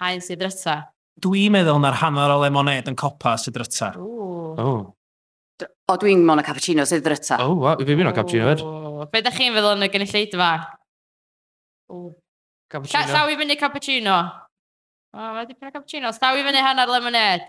Haen 0.00 0.22
sydd 0.24 0.42
ryta. 0.44 0.80
Dwi'n 1.22 1.54
meddwl 1.54 1.78
na'r 1.82 2.00
hanner 2.00 2.32
o 2.34 2.40
lemonade 2.42 2.90
yn 2.90 2.98
copa 2.98 3.36
sydd 3.38 3.58
ryta. 3.60 3.92
Oh. 4.00 4.90
O, 5.62 5.96
dwi'n 6.00 6.24
mon 6.26 6.42
o 6.42 6.44
cappuccino 6.46 6.86
sydd 6.88 7.06
ryta. 7.12 7.38
O, 7.44 7.52
oh, 7.52 7.60
wa, 7.62 7.76
fi'n 7.78 8.00
mynd 8.00 8.10
o 8.10 8.14
cappuccino 8.16 8.50
ed. 8.50 8.64
Be 9.12 9.22
da 9.22 9.32
chi'n 9.34 9.54
feddwl 9.54 9.76
yn 9.76 9.86
y 9.86 9.90
gynulleid 9.92 10.34
fa? 10.40 10.50
Cappuccino. 12.74 13.04
Llaw 13.12 13.30
i 13.30 13.38
fyny 13.38 13.58
cappuccino. 13.60 14.18
O, 15.14 15.26
mae 15.36 15.46
dipyn 15.46 15.70
o 15.70 15.74
cappuccino. 15.74 16.10
Llaw 16.18 16.40
i 16.40 16.46
fyny 16.48 16.62
hanner 16.66 16.90
lemonade. 16.90 17.46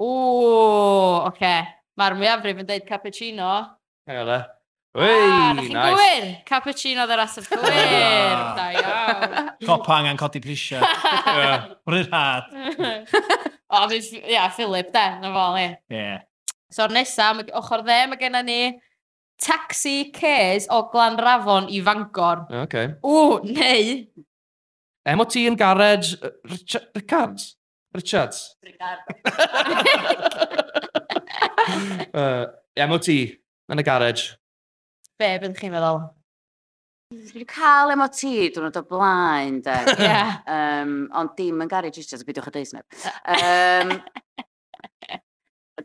O, 0.00 0.10
oce. 1.26 1.34
Okay. 1.34 1.64
Mae'r 1.96 2.16
mwyafrif 2.16 2.58
yn 2.60 2.68
dweud 2.68 2.88
cappuccino. 2.88 3.50
Hei, 4.08 4.20
ole. 4.20 4.40
Wei, 4.96 5.12
ah, 5.28 5.52
nice. 5.52 5.92
Gwir, 5.92 6.24
cappuccino 6.48 7.04
dda 7.04 7.16
rasaf 7.20 7.50
gwir. 7.50 8.38
Da 8.56 8.66
iawn. 8.72 9.50
Copa 9.66 9.98
angen 9.98 10.16
codi 10.16 10.40
prisiau. 10.40 10.80
Rwy'r 11.90 12.08
had. 12.12 12.48
O, 13.66 13.80
ia, 13.90 14.44
Philip, 14.54 14.92
de, 14.94 15.04
na 15.18 15.30
fo, 15.34 15.44
ni. 15.56 15.64
Ie. 15.90 16.20
So, 16.70 16.86
nesaf, 16.86 17.40
ochr 17.58 17.82
dde, 17.82 17.96
mae 18.12 18.20
gennym 18.20 18.46
ni 18.46 18.58
taxi 19.42 20.12
cares 20.14 20.68
o 20.70 20.84
Glanrafon 20.92 21.66
i 21.74 21.80
Fangor. 21.82 22.44
Okay. 22.62 22.94
O, 23.02 23.40
neu... 23.42 24.06
MOT 25.18 25.36
yn 25.42 25.58
garage... 25.58 26.14
Richard, 26.46 26.88
Richards? 26.94 27.50
Richards? 27.98 28.56
Richard. 28.62 29.02
uh, 32.14 32.46
MOT 32.88 33.10
yn 33.10 33.82
y 33.82 33.86
garage. 33.90 34.36
Be, 35.16 35.28
byddwch 35.40 35.60
chi'n 35.62 35.72
meddwl? 35.72 36.02
Dwi 37.14 37.22
wedi 37.30 37.46
cael 37.48 37.92
MOT 37.96 38.22
dwrnod 38.52 38.76
o 38.76 38.82
blaen, 38.90 39.60
de. 39.64 39.76
Yeah. 40.06 40.40
Um, 40.50 41.06
ond 41.16 41.36
dim 41.38 41.62
yn 41.64 41.70
Gary 41.70 41.92
Richards, 41.94 42.24
bydwch 42.26 42.50
o 42.50 42.52
deus 42.52 42.74
neb. 42.76 42.84
Um, 43.36 43.94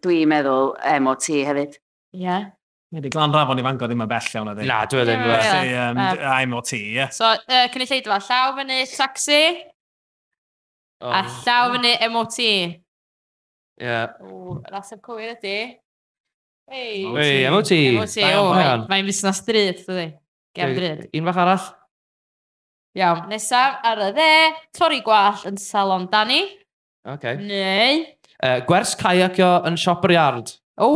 Dwi'n 0.02 0.32
meddwl 0.32 0.74
MOT 1.06 1.30
hefyd. 1.48 1.78
Ie. 1.78 2.26
Yeah. 2.26 2.50
Mae 2.92 3.00
wedi 3.00 3.12
glan 3.14 3.32
rafon 3.32 3.62
i 3.62 3.64
fangor 3.64 3.88
ddim 3.88 4.04
yn 4.04 4.10
bell 4.12 4.32
iawn 4.34 4.52
ydy. 4.52 4.66
Na, 4.68 4.82
dwi 4.92 5.06
ddim 5.08 5.22
yn 5.24 5.30
bell. 5.32 5.70
Um, 5.86 6.02
I'm 6.34 6.56
o 6.58 6.64
ti, 6.68 6.82
ie. 6.98 7.06
So, 7.16 7.30
uh, 7.40 7.68
cynnig 7.72 7.94
lleid 7.94 8.10
yma, 8.10 8.18
llaw 8.26 8.56
fyny 8.58 8.82
taxi. 8.92 9.44
oh. 11.00 11.14
a 11.14 11.22
llaw 11.46 11.72
fyny 11.78 11.94
MOT. 12.12 12.40
Ie. 12.44 12.74
Yeah. 13.80 14.18
O, 14.28 14.58
rasef 14.74 15.00
cywir 15.06 15.38
ydy. 15.38 15.56
Ei, 16.72 17.04
hey, 17.04 17.50
MOT. 17.52 17.70
MOT, 17.98 18.14
o, 18.32 18.44
mae'n 18.88 19.04
busnes 19.04 19.42
drud, 19.44 19.82
dydy. 19.84 20.06
Gem 20.56 20.72
drud. 20.78 21.02
Un 21.20 21.26
fach 21.28 21.40
arall. 21.44 21.66
Iawn, 22.96 23.26
nesaf 23.32 23.84
ar 23.88 24.00
y 24.06 24.08
dde, 24.16 24.28
torri 24.78 25.02
gwall 25.04 25.44
yn 25.50 25.60
salon 25.60 26.08
Dani. 26.12 26.42
Okay. 27.08 27.36
Neu... 27.44 28.06
Uh, 28.42 28.64
gwers 28.70 28.96
caiacio 28.98 29.50
yn 29.68 29.76
siop 29.80 30.08
yr 30.08 30.16
iard. 30.16 30.48
O! 30.80 30.90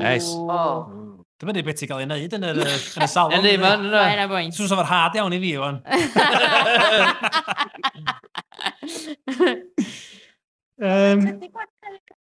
Nice. 0.00 0.32
Oh. 0.32 0.88
Dyma 1.36 1.52
ni 1.52 1.62
beth 1.66 1.84
i 1.84 1.88
gael 1.90 2.00
ei 2.00 2.08
wneud 2.08 2.32
yn 2.38 2.48
y, 2.48 2.50
yn 2.56 3.04
y 3.04 3.08
salon. 3.12 3.36
Ydy, 3.36 3.52
man. 3.60 3.84
Mae'n 3.92 4.24
a 4.24 4.26
bwynt. 4.32 4.56
Swn 4.56 4.72
sofo'r 4.72 4.88
had 4.88 5.20
iawn 5.20 5.36
i 5.36 5.40
fi, 5.44 5.52
wan. 5.60 5.76
um, 10.80 11.20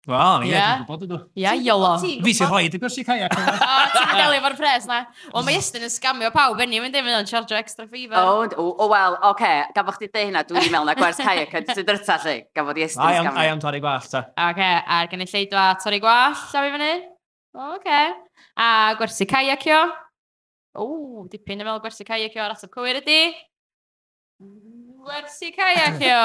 Wel, 0.09 0.45
ie, 0.49 0.53
dwi'n 0.57 0.85
gwybod 0.87 1.03
ydw. 1.05 1.17
Ie, 1.37 1.51
iolo. 1.67 1.89
Fi 2.01 2.33
sy'n 2.33 2.49
rhoi 2.49 2.71
dy 2.73 2.79
gwersi 2.81 3.03
caiac. 3.05 3.35
O, 3.37 3.41
ti'n 3.93 4.15
delio 4.17 4.39
efo'r 4.39 4.55
pres 4.57 4.87
na. 4.89 5.03
O, 5.35 5.43
mae 5.45 5.59
Estyn 5.61 5.85
yn 5.85 5.93
scamio 5.93 6.31
pawb 6.33 6.63
enni, 6.65 6.79
mynd 6.81 6.97
i 6.97 7.03
fynd 7.05 7.19
o'n 7.19 7.29
charge 7.29 7.59
extra 7.59 7.85
fever. 7.91 8.17
O, 8.17 8.47
o, 8.49 8.65
o 8.73 8.87
wel, 8.89 9.19
oce, 9.19 9.35
okay. 9.35 9.59
gafod 9.77 9.99
chdi 9.99 10.09
deu 10.15 10.31
hynna, 10.31 10.47
dwi'n 10.49 10.65
meddwl 10.73 10.89
na 10.89 10.95
gwers 10.97 11.21
caiac 11.21 11.53
yn 11.61 11.69
sy'n 11.69 11.89
dyrta 11.91 12.17
lle, 12.23 12.35
gafod 12.57 12.81
i 12.81 12.87
Estyn 12.87 13.05
scamio. 13.05 13.35
I 13.37 13.53
am 13.53 13.61
torri 13.61 13.83
gwall, 13.85 14.09
ta. 14.09 14.25
Oce, 14.47 14.71
a'r 14.97 15.11
gen 15.13 15.25
i 15.27 15.29
lleidwa 15.29 15.67
torri 15.85 16.01
gwall, 16.01 16.41
a 16.41 16.65
fi 16.65 16.73
fyny? 16.79 16.95
Oce. 17.67 18.01
A 18.65 18.71
gwersi 18.97 19.29
caiac 19.29 19.69
o? 19.77 19.83
O, 20.79 20.89
dipyn 21.29 21.61
yn 21.61 21.69
meddwl 21.69 21.85
gwersi 21.85 22.09
caiac 22.09 22.33
o 22.39 22.47
ar 22.47 22.57
ateb 22.57 22.73
cywir 22.73 23.03
ydi. 23.03 23.21
Gwersi 25.05 25.53
caiac 25.53 26.01
o! 26.09 26.17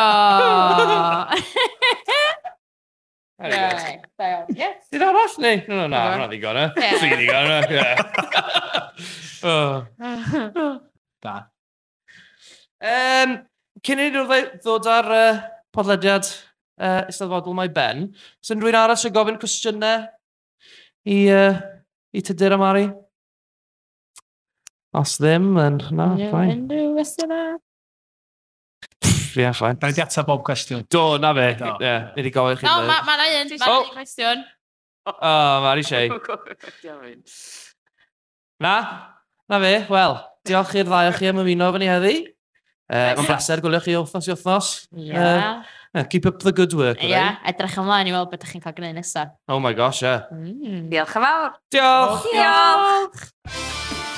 Ie, 3.44 4.00
da 4.20 4.30
iawn. 4.30 4.48
Ie. 4.56 4.70
Did 4.94 5.04
arall 5.04 5.36
neu? 5.44 5.58
No, 5.68 5.76
no, 5.82 5.88
na, 5.92 6.04
hwnna 6.14 6.28
ddigon 6.32 6.60
e. 6.62 6.66
Tri 6.78 7.10
ddigon 7.18 7.50
e, 7.52 7.60
ie. 7.76 7.84
Da. 11.24 11.36
Um, 12.84 13.38
cyn 13.84 14.00
i 14.04 14.10
ni 14.12 14.24
ddod 14.64 14.88
ar 14.92 15.08
uh, 15.12 15.42
podlediad 15.76 16.28
uh, 16.28 17.04
Eisteddfodol 17.08 17.56
Mae 17.58 17.72
Ben, 17.72 18.10
sy'n 18.44 18.64
rwy'n 18.64 18.80
arall 18.80 19.08
yn 19.08 19.16
gofyn 19.16 19.40
cwestiynau 19.42 20.06
i, 21.08 21.18
uh, 21.32 21.60
i 22.16 22.24
tydur 22.24 22.56
am 22.58 22.66
Ari? 22.68 22.88
Os 25.00 25.18
ddim, 25.20 25.56
yn 25.58 25.80
na, 25.96 26.12
ffain. 26.20 26.52
Unrhyw 26.58 26.92
westiynau? 27.00 27.56
Ie, 29.34 29.42
yeah, 29.42 29.54
ffain. 29.58 29.80
Da 29.82 29.90
ni 29.90 29.98
di 29.98 30.04
atab 30.04 30.28
bob 30.30 30.44
cwestiwn. 30.46 30.84
Do, 30.94 31.18
na 31.22 31.34
fe. 31.38 31.48
Do. 31.60 31.72
Yeah, 31.82 32.12
ni 32.14 32.22
wedi 32.22 32.34
gofyn 32.36 32.60
chi. 32.62 32.68
No, 32.68 32.84
mae 32.90 33.02
ma 33.08 33.18
na 33.18 33.26
un. 33.40 33.50
Mae 33.50 33.58
na 33.64 33.80
un 33.80 33.90
cwestiwn. 33.96 34.44
O, 35.10 35.14
mae'r 35.66 35.82
eisiau. 35.82 36.20
Na? 38.64 38.76
Na 39.50 39.60
fe, 39.64 39.74
wel. 39.90 40.16
Diolch 40.48 40.76
i'r 40.80 40.88
ddau 40.88 41.10
o 41.10 41.16
chi 41.18 41.32
am 41.32 41.42
ymuno 41.44 41.72
fan 41.76 41.84
i 41.86 41.90
heddi. 41.92 42.16
Uh, 42.94 43.14
Mae'n 43.18 43.28
blaser 43.28 43.64
gwylio 43.64 43.82
chi 43.84 43.96
wythnos 43.98 44.28
i 44.28 44.34
wythnos. 44.36 44.72
Yeah. 45.10 45.64
Uh, 45.94 46.04
keep 46.10 46.26
up 46.30 46.40
the 46.44 46.52
good 46.56 46.74
work. 46.78 47.02
Ie, 47.04 47.12
yeah, 47.12 47.40
edrych 47.50 47.78
ymlaen 47.82 48.10
i 48.10 48.16
weld 48.16 48.32
beth 48.32 48.42
ydych 48.44 48.56
chi'n 48.56 48.64
cael 48.64 48.76
gwneud 48.78 48.98
nesaf. 48.98 49.34
Oh 49.52 49.60
my 49.64 49.74
gosh, 49.78 50.04
ie. 50.04 50.10
Yeah. 50.10 50.26
Mm. 50.34 50.90
Diolch 50.94 51.16
yn 51.20 51.28
fawr. 51.28 51.54
Diolch! 51.74 52.28
Diolch! 52.32 53.30
Diolch. 53.44 54.12